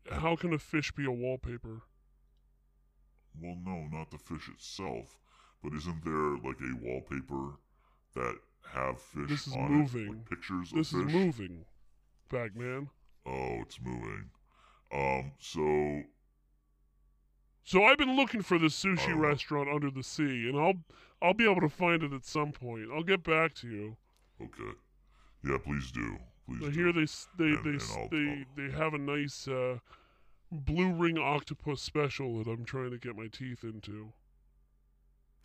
How 0.09 0.35
can 0.35 0.53
a 0.53 0.57
fish 0.59 0.91
be 0.93 1.05
a 1.05 1.11
wallpaper? 1.11 1.81
Well, 3.39 3.57
no, 3.63 3.87
not 3.87 4.11
the 4.11 4.17
fish 4.17 4.47
itself, 4.49 5.17
but 5.61 5.73
isn't 5.73 6.05
there 6.05 6.37
like 6.37 6.61
a 6.61 6.75
wallpaper 6.81 7.59
that 8.13 8.39
have 8.67 9.01
fish 9.01 9.29
This 9.29 9.47
is 9.47 9.55
on 9.55 9.65
it, 9.65 9.71
moving. 9.71 10.07
like 10.07 10.29
pictures 10.29 10.71
This 10.71 10.93
of 10.93 10.99
is 10.99 11.05
fish? 11.05 11.13
moving, 11.13 11.65
Bagman. 12.29 12.89
Oh, 13.25 13.61
it's 13.61 13.79
moving. 13.81 14.29
Um, 14.93 15.33
so 15.39 16.03
So 17.63 17.83
I've 17.83 17.97
been 17.97 18.15
looking 18.15 18.41
for 18.43 18.57
this 18.57 18.81
sushi 18.81 19.13
Oh. 19.13 19.17
restaurant 19.17 19.69
under 19.69 19.91
the 19.91 20.03
sea, 20.03 20.47
and 20.47 20.57
I'll 20.57 20.83
I'll 21.21 21.33
be 21.33 21.49
able 21.49 21.61
to 21.61 21.69
find 21.69 22.03
it 22.03 22.13
at 22.13 22.23
some 22.25 22.51
point. 22.53 22.89
I'll 22.93 23.03
get 23.03 23.23
back 23.23 23.53
to 23.55 23.67
you. 23.67 23.97
okay, 24.41 24.73
yeah, 25.43 25.57
please 25.57 25.91
do, 25.91 26.17
please 26.47 26.63
I 26.63 26.65
do. 26.65 26.71
hear 26.71 26.93
they 26.93 27.05
they 27.37 27.55
And- 27.57 27.63
they 27.65 27.69
and 27.71 27.81
I'll- 27.97 28.09
they 28.09 28.45
they 28.55 28.71
have 28.71 28.93
a 28.93 28.97
nice 28.97 29.47
uh, 29.47 29.79
blue 30.51 30.93
ring 30.93 31.17
octopus 31.17 31.81
special 31.81 32.37
that 32.43 32.49
I'm 32.49 32.65
trying 32.65 32.91
to 32.91 32.97
get 32.97 33.15
my 33.17 33.27
teeth 33.27 33.63
into. 33.63 34.13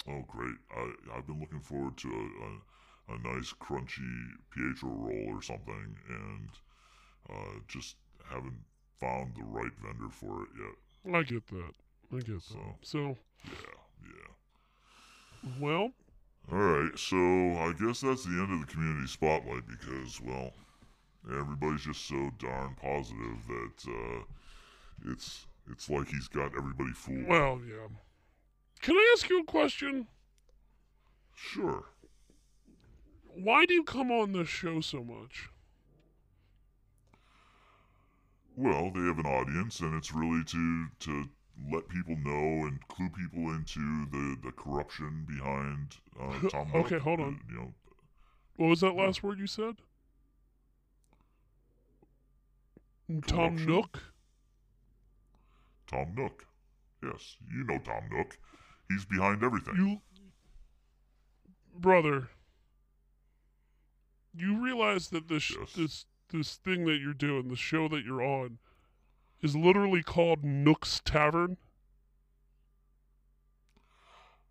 Oh, 0.09 0.23
great! 0.27 0.57
I 0.75 0.93
I've 1.15 1.27
been 1.27 1.41
looking 1.41 1.61
forward 1.61 1.97
to 1.99 2.09
a, 2.09 3.13
a, 3.13 3.15
a 3.17 3.19
nice 3.35 3.53
crunchy 3.53 4.31
Pietro 4.51 4.89
roll 4.91 5.37
or 5.37 5.43
something, 5.43 5.97
and 6.09 6.49
uh, 7.29 7.59
just 7.69 7.97
haven't 8.31 8.61
found 8.99 9.35
the 9.37 9.43
right 9.45 9.73
vendor 9.83 10.09
for 10.11 10.45
it 10.45 10.49
yet. 10.59 11.15
I 11.15 11.23
get 11.23 11.47
that. 11.49 11.73
I 12.13 12.17
get 12.17 12.27
that. 12.27 12.43
So- 12.43 12.77
So 12.83 13.19
Yeah, 13.45 13.53
yeah. 14.05 15.51
well, 15.61 15.93
All 16.51 16.59
right, 16.59 16.99
so 16.99 17.17
I 17.17 17.73
guess 17.79 18.01
that's 18.01 18.25
the 18.25 18.31
end 18.41 18.53
of 18.53 18.61
the 18.67 18.73
community 18.73 19.07
spotlight 19.07 19.67
because, 19.69 20.21
well, 20.21 20.53
everybody's 21.29 21.83
just 21.85 22.07
so 22.07 22.31
darn 22.39 22.77
positive 22.81 23.47
that 23.49 23.91
uh, 23.91 24.23
it's 25.13 25.47
it's 25.71 25.89
like 25.89 26.09
he's 26.09 26.29
got 26.29 26.57
everybody 26.57 26.91
fooled. 26.93 27.27
well, 27.27 27.61
yeah. 27.67 27.89
Can 28.81 28.97
I 28.97 29.15
ask 29.17 29.29
you 29.29 29.41
a 29.41 29.45
question? 29.45 30.07
Sure. 31.35 31.85
Why 33.35 33.65
do 33.67 33.75
you 33.75 33.85
come 33.85 34.11
on 34.11 34.33
this 34.33 34.49
show 34.49 34.81
so 34.81 35.05
much? 35.05 35.49
Well, 38.57 38.91
they 38.91 39.01
have 39.01 39.19
an 39.19 39.27
audience, 39.27 39.81
and 39.81 39.95
it's 39.95 40.13
really 40.13 40.45
to 40.45 40.87
to 41.01 41.25
let 41.71 41.89
people 41.89 42.17
know 42.17 42.67
and 42.67 42.87
clue 42.89 43.09
people 43.11 43.51
into 43.53 44.07
the 44.11 44.37
the 44.43 44.53
corruption 44.53 45.25
behind 45.29 45.97
uh, 46.21 46.49
Tom. 46.51 46.71
Okay, 46.75 46.99
hold 46.99 47.21
uh, 47.21 47.25
on. 47.25 47.41
You 47.49 47.57
know, 47.57 47.73
What 48.57 48.69
was 48.69 48.81
that 48.81 48.95
last 48.95 49.23
word 49.23 49.39
you 49.39 49.47
said? 49.47 49.77
Tom. 53.27 53.57
Nook? 53.67 54.03
Tom 55.87 56.15
Nook. 56.17 56.47
Yes, 57.03 57.37
you 57.51 57.65
know 57.65 57.79
Tom 57.79 58.05
Nook. 58.11 58.39
He's 58.89 59.05
behind 59.05 59.43
everything. 59.43 59.75
You, 59.77 60.01
brother, 61.75 62.29
you 64.35 64.63
realize 64.63 65.09
that 65.09 65.29
this 65.29 65.51
Yes. 65.51 65.73
this 65.73 66.07
this 66.31 66.57
thing 66.57 66.85
that 66.85 66.99
you're 66.99 67.13
doing, 67.15 67.49
the 67.49 67.57
show 67.57 67.89
that 67.89 68.05
you're 68.05 68.23
on, 68.23 68.59
is 69.41 69.57
literally 69.57 70.03
called 70.03 70.45
Nook's 70.45 71.01
Tavern, 71.05 71.57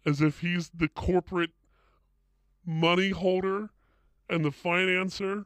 as 0.06 0.22
if 0.22 0.40
he's 0.40 0.70
the 0.70 0.90
corporate 0.90 1.52
money 2.66 3.12
holder 3.12 3.70
and 4.30 4.44
the 4.44 4.52
financer 4.52 5.46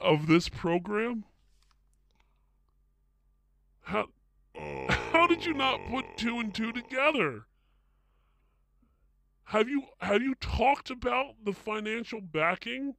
of 0.00 0.26
this 0.26 0.48
program. 0.48 1.24
How 3.84 4.08
how 4.88 5.26
did 5.26 5.44
you 5.44 5.52
not 5.52 5.86
put 5.90 6.16
two 6.16 6.38
and 6.38 6.54
two 6.54 6.72
together? 6.72 7.46
Have 9.44 9.68
you 9.68 9.84
have 10.00 10.22
you 10.22 10.34
talked 10.36 10.90
about 10.90 11.44
the 11.44 11.52
financial 11.52 12.20
backing 12.20 12.94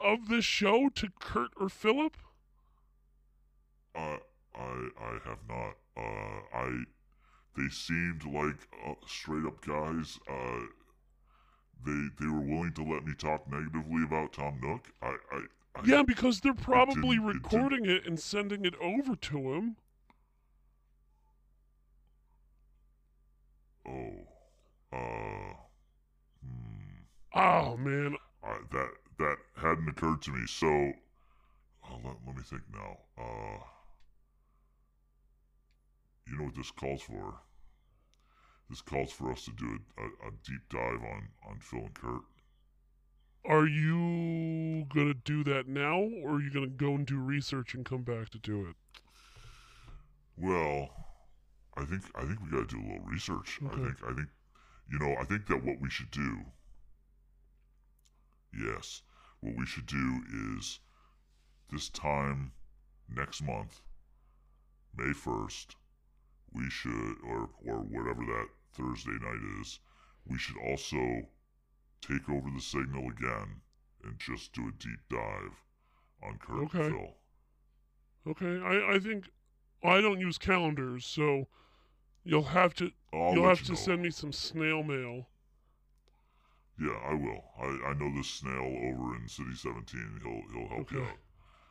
of 0.00 0.28
this 0.28 0.44
show 0.44 0.88
to 0.90 1.08
Kurt 1.18 1.50
or 1.56 1.68
Philip? 1.68 2.16
I 3.94 4.18
I 4.54 4.88
I 5.00 5.18
have 5.24 5.40
not. 5.48 5.74
Uh, 5.96 6.40
I 6.54 6.84
they 7.56 7.68
seemed 7.68 8.24
like 8.24 8.68
uh, 8.86 8.94
straight 9.06 9.46
up 9.46 9.64
guys. 9.66 10.18
Uh, 10.28 10.66
they 11.84 12.08
they 12.20 12.26
were 12.26 12.40
willing 12.40 12.72
to 12.74 12.84
let 12.84 13.04
me 13.04 13.14
talk 13.14 13.50
negatively 13.50 14.04
about 14.04 14.32
Tom 14.32 14.60
Nook. 14.62 14.92
I, 15.02 15.16
I 15.32 15.40
Yeah, 15.84 16.02
because 16.02 16.40
they're 16.40 16.54
probably 16.54 17.16
it 17.16 17.22
recording 17.22 17.86
it 17.86 18.06
and 18.06 18.18
sending 18.18 18.64
it 18.64 18.74
over 18.80 19.14
to 19.16 19.52
him. 19.52 19.76
Oh, 23.88 24.26
uh, 24.92 25.54
hmm. 26.42 27.02
Oh 27.34 27.76
man, 27.76 28.16
I, 28.42 28.58
that 28.72 28.90
that 29.18 29.36
hadn't 29.56 29.88
occurred 29.88 30.22
to 30.22 30.32
me. 30.32 30.46
So, 30.46 30.66
uh, 30.68 31.96
let, 32.04 32.16
let 32.26 32.36
me 32.36 32.42
think 32.42 32.62
now. 32.72 32.98
Uh, 33.18 33.58
you 36.26 36.38
know 36.38 36.44
what 36.44 36.56
this 36.56 36.70
calls 36.72 37.02
for? 37.02 37.34
This 38.68 38.80
calls 38.82 39.12
for 39.12 39.30
us 39.30 39.44
to 39.44 39.52
do 39.52 39.78
a, 39.98 40.02
a, 40.02 40.06
a 40.28 40.30
deep 40.44 40.62
dive 40.70 41.02
on 41.02 41.28
on 41.48 41.60
Phil 41.60 41.80
and 41.80 41.94
Kurt. 41.94 42.22
Are 43.48 43.66
you 43.66 44.84
gonna 44.94 45.14
do 45.14 45.44
that 45.44 45.68
now, 45.68 45.98
or 45.98 46.36
are 46.36 46.40
you 46.40 46.50
gonna 46.50 46.66
go 46.66 46.94
and 46.94 47.06
do 47.06 47.18
research 47.18 47.74
and 47.74 47.84
come 47.84 48.02
back 48.02 48.30
to 48.30 48.38
do 48.38 48.66
it? 48.66 48.76
Well, 50.36 50.90
I 51.76 51.84
think 51.84 52.02
I 52.14 52.24
think 52.24 52.42
we 52.42 52.50
got 52.50 52.68
to 52.68 52.76
do 52.76 52.80
a 52.80 52.88
little 52.88 53.06
research. 53.06 53.58
I 53.64 53.74
think 53.76 54.02
I 54.02 54.14
think 54.14 54.28
you 54.90 54.98
know 54.98 55.14
I 55.20 55.24
think 55.24 55.46
that 55.46 55.62
what 55.62 55.80
we 55.80 55.90
should 55.90 56.10
do. 56.10 56.46
Yes, 58.52 59.02
what 59.40 59.56
we 59.56 59.66
should 59.66 59.86
do 59.86 60.22
is 60.58 60.80
this 61.70 61.88
time 61.88 62.52
next 63.08 63.42
month, 63.42 63.80
May 64.96 65.12
first, 65.12 65.76
we 66.52 66.70
should 66.70 67.16
or 67.22 67.50
or 67.64 67.80
whatever 67.80 68.24
that 68.24 68.48
Thursday 68.72 69.18
night 69.20 69.60
is, 69.60 69.80
we 70.26 70.38
should 70.38 70.56
also 70.58 71.28
take 72.00 72.28
over 72.28 72.50
the 72.50 72.60
signal 72.60 73.08
again 73.10 73.62
and 74.04 74.18
just 74.18 74.52
do 74.52 74.68
a 74.68 74.72
deep 74.72 75.00
dive 75.10 75.64
on 76.22 76.38
Kurt 76.38 76.64
Okay. 76.64 76.78
and 76.78 76.96
Phil. 76.96 77.16
Okay, 78.26 78.60
I 78.60 78.94
I 78.94 78.98
think 78.98 79.30
I 79.82 80.00
don't 80.00 80.20
use 80.20 80.38
calendars, 80.38 81.06
so 81.06 81.48
you'll 82.24 82.44
have 82.44 82.74
to 82.74 82.92
I'll 83.12 83.34
you'll 83.34 83.48
have 83.48 83.60
you 83.60 83.66
to 83.66 83.72
know. 83.72 83.76
send 83.76 84.02
me 84.02 84.10
some 84.10 84.32
snail 84.32 84.82
mail. 84.82 85.28
Yeah, 86.78 86.98
I 87.04 87.14
will. 87.14 87.44
I, 87.58 87.88
I 87.90 87.94
know 87.94 88.14
this 88.14 88.28
snail 88.30 88.62
over 88.64 89.16
in 89.16 89.28
City 89.28 89.54
17. 89.54 90.20
He'll 90.22 90.42
he'll 90.52 90.68
help 90.68 90.90
you 90.90 90.98
Okay. 90.98 91.04
out. 91.04 91.18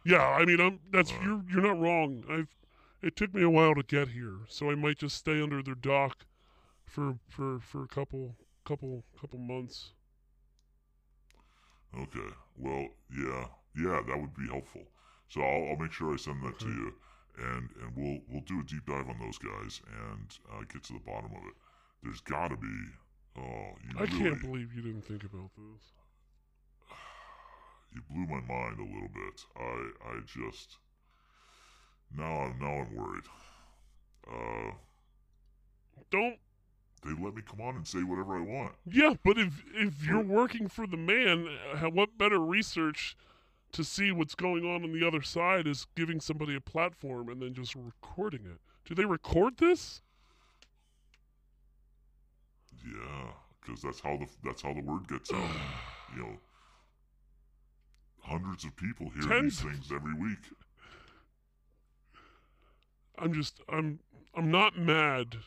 Yeah, 0.06 0.24
I 0.28 0.46
mean, 0.46 0.60
I'm 0.60 0.80
that's 0.92 1.12
you're 1.24 1.44
you're 1.50 1.62
not 1.62 1.80
wrong. 1.80 2.24
I've 2.30 2.56
it 3.02 3.16
took 3.16 3.34
me 3.34 3.44
a 3.44 3.50
while 3.50 3.76
to 3.76 3.84
get 3.84 4.10
here, 4.10 4.40
so 4.48 4.70
I 4.72 4.76
might 4.76 4.98
just 5.00 5.18
stay 5.18 5.42
under 5.42 5.62
their 5.62 5.76
dock 5.76 6.26
for 6.86 7.20
for 7.28 7.60
for 7.60 7.84
a 7.84 7.88
couple 7.88 8.36
couple 8.66 9.04
couple 9.20 9.40
months. 9.40 9.94
Okay. 11.98 12.30
Well, 12.58 12.88
yeah, 13.16 13.48
yeah, 13.76 14.02
that 14.08 14.20
would 14.20 14.36
be 14.36 14.48
helpful. 14.48 14.84
So 15.30 15.42
I'll, 15.42 15.70
I'll 15.70 15.78
make 15.78 15.92
sure 15.92 16.14
I 16.14 16.18
send 16.18 16.44
that 16.44 16.60
to 16.60 16.68
you, 16.68 16.94
and 17.38 17.70
and 17.82 17.96
we'll 17.96 18.20
we'll 18.30 18.42
do 18.46 18.60
a 18.60 18.64
deep 18.64 18.86
dive 18.86 19.10
on 19.10 19.20
those 19.20 19.38
guys 19.38 19.82
and 20.10 20.28
uh, 20.54 20.64
get 20.72 20.84
to 20.84 20.94
the 20.94 21.00
bottom 21.00 21.32
of 21.32 21.44
it. 21.48 21.56
There's 22.04 22.22
got 22.22 22.50
to 22.50 22.58
be. 22.58 22.76
Oh, 23.38 23.76
you 23.84 23.98
I 23.98 24.04
really, 24.04 24.18
can't 24.18 24.42
believe 24.42 24.74
you 24.74 24.82
didn't 24.82 25.02
think 25.04 25.24
about 25.24 25.50
this. 25.58 25.84
you 27.94 28.02
blew 28.10 28.26
my 28.28 28.42
mind 28.48 28.80
a 28.80 28.84
little 28.84 29.10
bit. 29.14 29.42
I 29.58 29.90
I 30.10 30.20
just 30.26 30.78
now 32.16 32.42
I'm 32.42 32.60
now 32.60 32.74
I'm 32.84 32.96
worried. 32.96 33.24
Uh, 34.28 34.72
Don't. 36.12 36.38
They 37.06 37.24
let 37.24 37.36
me 37.36 37.42
come 37.48 37.62
on 37.62 37.76
and 37.76 37.88
say 37.88 38.00
whatever 38.00 38.36
I 38.36 38.42
want. 38.42 38.74
Yeah, 38.86 39.14
but 39.24 39.38
if 39.38 39.64
if 39.76 40.04
you're 40.04 40.24
working 40.24 40.68
for 40.68 40.88
the 40.88 40.98
man, 40.98 41.48
what 41.94 42.18
better 42.18 42.40
research 42.40 43.16
to 43.72 43.84
see 43.84 44.12
what's 44.12 44.36
going 44.36 44.64
on 44.64 44.84
on 44.84 44.94
the 44.94 45.06
other 45.06 45.22
side 45.22 45.68
is 45.68 45.86
giving 45.96 46.20
somebody 46.22 46.56
a 46.56 46.62
platform 46.62 47.30
and 47.30 47.42
then 47.42 47.54
just 47.54 47.76
recording 47.76 48.46
it. 48.46 48.60
Do 48.86 48.96
they 48.96 49.06
record 49.06 49.58
this? 49.58 50.02
Yeah, 52.86 53.32
because 53.62 53.82
that's 53.82 54.00
how 54.00 54.18
the 54.18 54.28
that's 54.44 54.62
how 54.62 54.74
the 54.74 54.82
word 54.82 55.08
gets 55.08 55.32
out. 55.34 55.50
you 56.16 56.22
know, 56.22 56.38
hundreds 58.22 58.64
of 58.64 58.76
people 58.76 59.10
hear 59.10 59.24
Tens 59.24 59.62
these 59.62 59.72
things 59.72 59.92
every 59.94 60.14
week. 60.14 60.40
I'm 63.18 63.34
just 63.34 63.60
I'm 63.70 64.00
I'm 64.36 64.50
not 64.52 64.78
mad. 64.78 65.38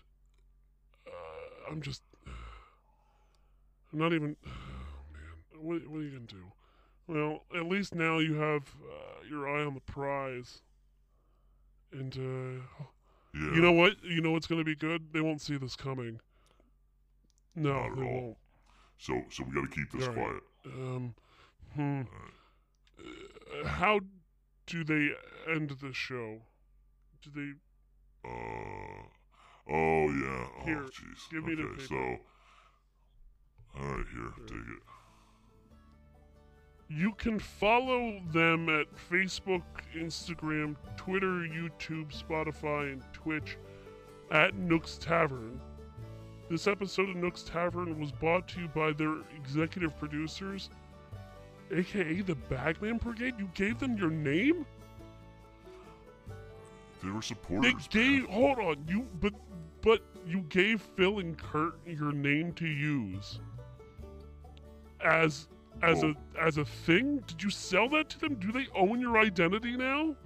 I'm 1.70 1.80
just 1.82 2.02
I'm 3.92 3.98
not 3.98 4.12
even. 4.12 4.36
Oh 4.46 5.12
man, 5.12 5.64
what 5.66 5.88
what 5.88 5.98
are 5.98 6.02
you 6.02 6.10
gonna 6.10 6.26
do? 6.26 6.44
Well, 7.06 7.44
at 7.56 7.66
least 7.66 7.94
now 7.94 8.18
you 8.18 8.34
have 8.34 8.62
uh, 8.84 9.24
your 9.28 9.48
eye 9.48 9.64
on 9.64 9.74
the 9.74 9.80
prize. 9.80 10.60
And 11.92 12.14
uh, 12.16 12.84
Yeah, 13.34 13.54
you 13.54 13.60
know 13.62 13.72
what? 13.72 13.94
You 14.04 14.20
know 14.20 14.32
what's 14.32 14.46
gonna 14.46 14.64
be 14.64 14.74
good? 14.76 15.12
They 15.12 15.20
won't 15.20 15.40
see 15.40 15.56
this 15.56 15.74
coming. 15.76 16.20
No, 17.54 17.72
Not 17.88 17.96
they 17.96 18.02
won't. 18.02 18.36
so 18.98 19.22
so 19.30 19.44
we 19.44 19.54
got 19.54 19.70
to 19.70 19.74
keep 19.74 19.90
this 19.90 20.06
right. 20.08 20.16
quiet. 20.16 20.42
Um, 20.66 21.14
hmm. 21.74 22.02
Alright. 22.02 23.64
Uh, 23.64 23.68
how 23.68 24.00
do 24.66 24.84
they 24.84 25.10
end 25.50 25.70
the 25.80 25.92
show? 25.92 26.42
Do 27.22 27.30
they? 27.34 28.28
Uh, 28.28 29.06
oh 29.70 30.08
yeah. 30.10 30.46
Oh 30.62 30.88
jeez. 30.90 31.30
give 31.30 31.44
me 31.44 31.54
the 31.54 31.62
okay, 31.62 31.72
paper. 31.82 31.86
so 31.86 32.18
all 33.76 33.84
right, 33.84 34.04
here, 34.12 34.22
Here. 34.36 34.46
take 34.46 34.56
it. 34.56 34.82
You 36.90 37.12
can 37.12 37.38
follow 37.38 38.20
them 38.32 38.68
at 38.70 38.86
Facebook, 39.10 39.62
Instagram, 39.94 40.74
Twitter, 40.96 41.46
YouTube, 41.46 42.10
Spotify, 42.12 42.92
and 42.92 43.02
Twitch 43.12 43.58
at 44.30 44.54
Nook's 44.54 44.96
Tavern. 44.96 45.60
This 46.50 46.66
episode 46.66 47.10
of 47.10 47.16
Nook's 47.16 47.42
Tavern 47.42 48.00
was 48.00 48.10
brought 48.10 48.48
to 48.48 48.62
you 48.62 48.68
by 48.68 48.92
their 48.92 49.16
executive 49.36 49.98
producers, 49.98 50.70
aka 51.70 52.22
the 52.22 52.34
Bagman 52.34 52.96
Brigade. 52.96 53.34
You 53.38 53.50
gave 53.54 53.78
them 53.78 53.98
your 53.98 54.10
name? 54.10 54.64
They 57.02 57.08
were 57.10 57.20
They 57.20 57.26
supporters. 57.26 57.88
gave 57.88 58.24
man. 58.28 58.32
hold 58.32 58.58
on, 58.58 58.84
you 58.88 59.06
but 59.20 59.32
but 59.82 60.02
you 60.26 60.40
gave 60.48 60.82
Phil 60.96 61.18
and 61.20 61.38
Kurt 61.38 61.78
your 61.86 62.12
name 62.12 62.52
to 62.54 62.66
use 62.66 63.40
as 65.04 65.48
as 65.82 66.02
Oh. 66.02 66.14
a 66.36 66.40
as 66.42 66.56
a 66.58 66.64
thing? 66.64 67.18
Did 67.26 67.42
you 67.42 67.50
sell 67.50 67.88
that 67.90 68.08
to 68.10 68.18
them? 68.20 68.34
Do 68.34 68.50
they 68.52 68.66
own 68.74 69.00
your 69.00 69.18
identity 69.18 69.76
now? 69.76 70.16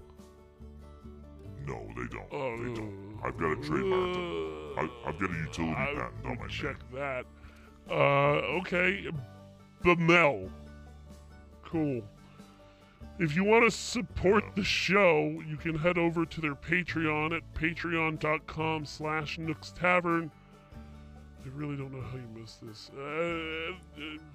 No, 1.66 1.86
they 1.96 2.06
don't. 2.08 2.26
Oh, 2.32 2.56
they 2.56 2.74
don't. 2.74 3.20
I've 3.22 3.36
got 3.38 3.52
it 3.52 3.60
trademarked. 3.60 4.78
I, 4.78 5.08
I've 5.08 5.18
got 5.20 5.30
a 5.30 5.34
utility 5.34 5.70
I 5.70 5.94
patent 5.94 6.26
on 6.26 6.38
my 6.40 6.46
check 6.48 6.76
name. 6.92 7.00
that. 7.00 7.24
Uh, 7.88 8.58
okay, 8.60 9.06
Bamel. 9.84 10.50
Cool. 11.64 12.02
If 13.18 13.36
you 13.36 13.44
want 13.44 13.64
to 13.64 13.70
support 13.70 14.44
the 14.56 14.64
show, 14.64 15.42
you 15.46 15.56
can 15.56 15.76
head 15.76 15.98
over 15.98 16.24
to 16.24 16.40
their 16.40 16.54
Patreon 16.54 17.36
at 17.36 17.54
patreon.com 17.54 18.84
slash 18.86 19.38
Nooks 19.38 19.72
Tavern. 19.72 20.30
I 21.44 21.48
really 21.54 21.76
don't 21.76 21.92
know 21.92 22.00
how 22.00 22.16
you 22.16 22.40
missed 22.40 22.66
this. 22.66 22.90
Uh, 22.90 23.72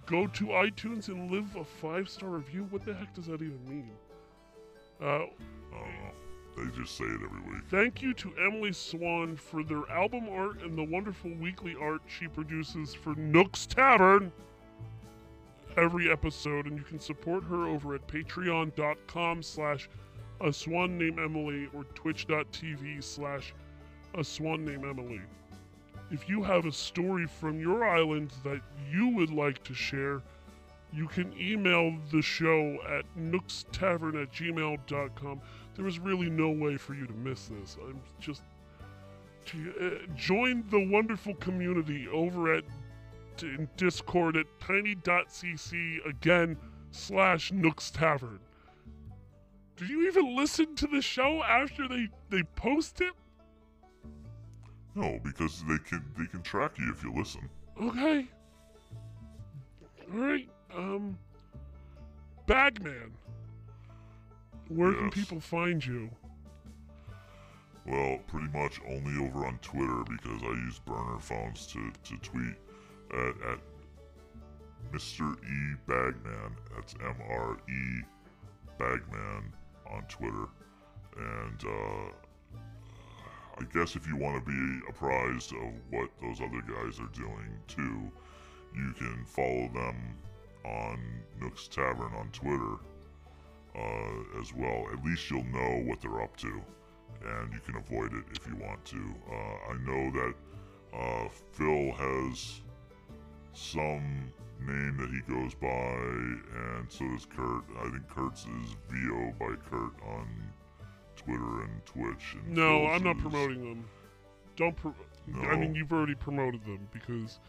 go 0.06 0.28
to 0.28 0.46
iTunes 0.48 1.08
and 1.08 1.32
leave 1.32 1.56
a 1.56 1.64
five-star 1.64 2.30
review. 2.30 2.68
What 2.70 2.86
the 2.86 2.94
heck 2.94 3.14
does 3.14 3.26
that 3.28 3.42
even 3.42 3.60
mean? 3.68 3.92
Uh, 5.02 5.06
I 5.06 5.18
don't 5.18 5.40
know. 5.72 6.12
They 6.58 6.80
just 6.80 6.98
say 6.98 7.06
it 7.06 7.22
every 7.24 7.42
week. 7.42 7.64
Thank 7.70 8.02
you 8.02 8.14
to 8.16 8.34
Emily 8.44 8.74
Swan 8.74 9.36
for 9.36 9.64
their 9.64 9.90
album 9.92 10.28
art 10.30 10.62
and 10.64 10.78
the 10.78 10.84
wonderful 10.84 11.32
weekly 11.40 11.76
art 11.80 12.02
she 12.08 12.28
produces 12.28 12.94
for 12.94 13.16
Nook's 13.16 13.66
Tavern 13.68 14.32
every 15.78 16.12
episode, 16.12 16.66
and 16.66 16.78
you 16.78 16.84
can 16.84 17.00
support 17.00 17.44
her 17.46 17.68
over 17.68 17.96
at 17.96 18.08
patreon.com 18.08 19.44
slash 19.44 19.90
a 20.42 20.52
swan 20.52 20.98
named 20.98 21.20
Emily 21.20 21.70
or 21.74 21.84
twitch.tv 21.96 23.04
slash 23.04 23.54
a 24.16 24.24
swan 24.24 24.66
named 24.66 24.86
Emily. 24.86 25.22
If 26.12 26.30
you 26.30 26.42
have 26.44 26.66
a 26.66 26.72
story 26.72 27.28
from 27.28 27.60
your 27.60 27.84
island 27.84 28.32
that 28.44 28.62
you 28.92 29.10
would 29.10 29.32
like 29.32 29.64
to 29.64 29.74
share, 29.74 30.22
you 30.94 31.08
can 31.08 31.34
email 31.40 31.96
the 32.12 32.22
show 32.22 32.78
at 32.88 33.06
nookstavern 33.18 34.22
at 34.22 34.32
gmail.com. 34.32 35.42
There 35.76 35.88
is 35.88 36.00
really 36.00 36.30
no 36.30 36.50
way 36.50 36.78
for 36.78 36.94
you 36.94 37.06
to 37.06 37.14
miss 37.14 37.48
this. 37.48 37.78
I'm 37.82 38.02
just. 38.20 38.42
Uh, 39.54 39.92
join 40.14 40.62
the 40.72 40.90
wonderful 40.90 41.34
community 41.36 42.06
over 42.10 42.54
at 42.54 42.66
in 43.44 43.70
Discord 43.78 44.38
at 44.38 44.46
tiny.cc 44.60 46.08
again 46.08 46.58
slash 46.92 47.52
Nooks 47.52 47.92
Tavern. 47.92 48.40
Do 49.76 49.86
you 49.86 50.08
even 50.08 50.36
listen 50.36 50.76
to 50.76 50.88
the 50.88 51.02
show 51.02 51.44
after 51.44 51.88
they, 51.88 52.10
they 52.30 52.44
post 52.56 53.02
it? 53.02 53.14
No, 54.96 55.20
because 55.24 55.64
they 55.68 55.78
can 55.78 56.04
they 56.18 56.26
can 56.26 56.42
track 56.42 56.72
you 56.80 56.92
if 56.92 57.04
you 57.04 57.14
listen. 57.14 57.48
Okay. 57.80 58.28
Alright, 60.12 60.50
um 60.76 61.18
Bagman. 62.48 63.14
Where 64.70 64.94
can 64.94 65.12
people 65.12 65.40
find 65.40 65.86
you? 65.86 66.10
Well, 67.86 68.20
pretty 68.28 68.48
much 68.48 68.82
only 68.88 69.26
over 69.26 69.46
on 69.46 69.60
Twitter 69.60 70.04
because 70.10 70.42
I 70.44 70.50
use 70.66 70.80
burner 70.80 71.20
phones 71.20 71.68
to, 71.68 71.92
to 72.04 72.18
tweet 72.18 72.56
at, 73.14 73.60
Mr. 74.92 75.36
E 75.36 75.76
Bagman. 75.86 76.56
That's 76.74 76.96
M 77.02 77.16
R 77.30 77.58
E 77.70 78.04
Bagman 78.80 79.54
on 79.92 80.04
Twitter. 80.08 80.48
And 81.18 81.64
uh, 81.66 82.60
I 83.60 83.64
guess 83.74 83.96
if 83.96 84.08
you 84.08 84.16
want 84.16 84.44
to 84.44 84.52
be 84.52 84.86
apprised 84.90 85.52
of 85.52 85.74
what 85.90 86.10
those 86.22 86.40
other 86.40 86.62
guys 86.62 87.00
are 87.00 87.12
doing 87.14 87.60
too, 87.68 88.12
you 88.76 88.94
can 88.94 89.26
follow 89.26 89.70
them 89.74 90.16
on 90.64 91.00
Nook's 91.42 91.68
Tavern 91.68 92.14
on 92.16 92.30
Twitter 92.32 92.76
uh, 93.76 94.40
as 94.42 94.54
well. 94.54 94.88
At 94.94 95.04
least 95.04 95.30
you'll 95.30 95.44
know 95.46 95.84
what 95.86 96.02
they're 96.02 96.22
up 96.22 96.38
to 96.38 96.62
and 97.26 97.54
you 97.54 97.60
can 97.60 97.76
avoid 97.76 98.14
it 98.14 98.24
if 98.32 98.48
you 98.48 98.56
want 98.56 98.84
to. 98.86 99.16
Uh, 99.30 99.72
I 99.72 99.78
know 99.86 100.12
that 100.12 100.34
uh, 100.94 101.30
Phil 101.54 101.92
has 101.94 102.62
some 103.58 104.32
name 104.60 104.98
that 104.98 105.10
he 105.10 105.34
goes 105.34 105.54
by, 105.56 105.68
and 105.68 106.86
so 106.90 107.06
does 107.10 107.26
Kurt. 107.26 107.64
I 107.80 107.90
think 107.90 108.08
Kurt's 108.08 108.42
is 108.42 108.76
VO 108.90 109.34
by 109.40 109.56
Kurt 109.70 109.94
on 110.08 110.28
Twitter 111.16 111.64
and 111.64 111.86
Twitch. 111.86 112.36
And 112.36 112.56
No, 112.56 112.80
Phil's 112.86 112.90
I'm 112.96 113.04
not 113.04 113.16
is- 113.18 113.22
promoting 113.22 113.62
them. 113.62 113.86
Don't 114.56 114.76
pro- 114.76 114.96
I 115.44 115.56
mean, 115.56 115.76
you've 115.76 115.92
already 115.92 116.16
promoted 116.16 116.64
them 116.66 116.88
because 116.92 117.40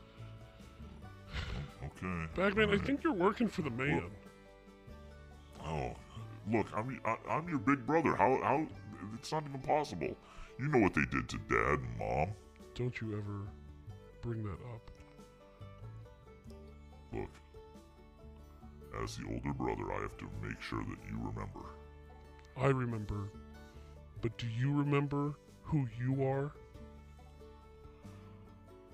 oh, 1.83 1.87
Okay. 1.87 2.27
Bagman, 2.35 2.71
I 2.71 2.79
think 2.79 3.03
you're 3.03 3.13
working 3.15 3.49
for 3.49 3.63
the 3.63 3.71
man. 3.71 4.03
Oh, 5.65 5.95
look, 6.51 6.67
I'm 6.77 7.01
I, 7.05 7.17
I'm 7.31 7.49
your 7.49 7.59
big 7.59 7.87
brother. 7.87 8.15
How 8.15 8.39
how? 8.43 8.67
It's 9.15 9.33
not 9.33 9.45
even 9.49 9.61
possible. 9.61 10.15
You 10.59 10.69
know 10.69 10.79
what 10.81 10.93
they 10.95 11.05
did 11.11 11.29
to 11.31 11.39
Dad 11.49 11.79
and 11.79 11.99
Mom. 11.99 12.29
Don't 12.75 13.01
you 13.01 13.13
ever 13.17 13.47
bring 14.23 14.43
that 14.43 14.59
up. 14.75 14.91
Look, 17.13 17.31
as 19.03 19.17
the 19.17 19.25
older 19.27 19.53
brother, 19.55 19.93
I 19.93 20.03
have 20.03 20.17
to 20.19 20.29
make 20.43 20.61
sure 20.61 20.81
that 20.83 20.99
you 21.11 21.17
remember. 21.19 21.71
I 22.57 22.67
remember. 22.67 23.31
But 24.21 24.37
do 24.37 24.47
you 24.49 24.73
remember 24.73 25.35
who 25.63 25.87
you 25.99 26.25
are? 26.25 26.53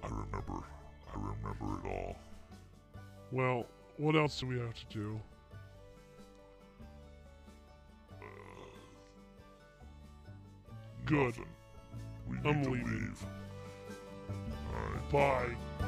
I 0.02 0.08
remember. 0.08 0.62
I 1.08 1.14
remember 1.16 1.80
it 1.88 1.90
all. 1.90 2.16
Well, 3.32 3.66
what 3.96 4.14
else 4.16 4.38
do 4.40 4.46
we 4.46 4.58
have 4.58 4.74
to 4.74 4.86
do? 4.92 5.20
Uh, 8.12 8.24
Good. 11.06 11.26
Nothing. 11.26 11.46
We 12.28 12.36
need 12.36 12.46
I'm 12.46 12.62
to 12.64 12.70
leaving. 12.70 12.92
leave. 12.92 13.26
Right. 14.72 15.10
Bye. 15.10 15.86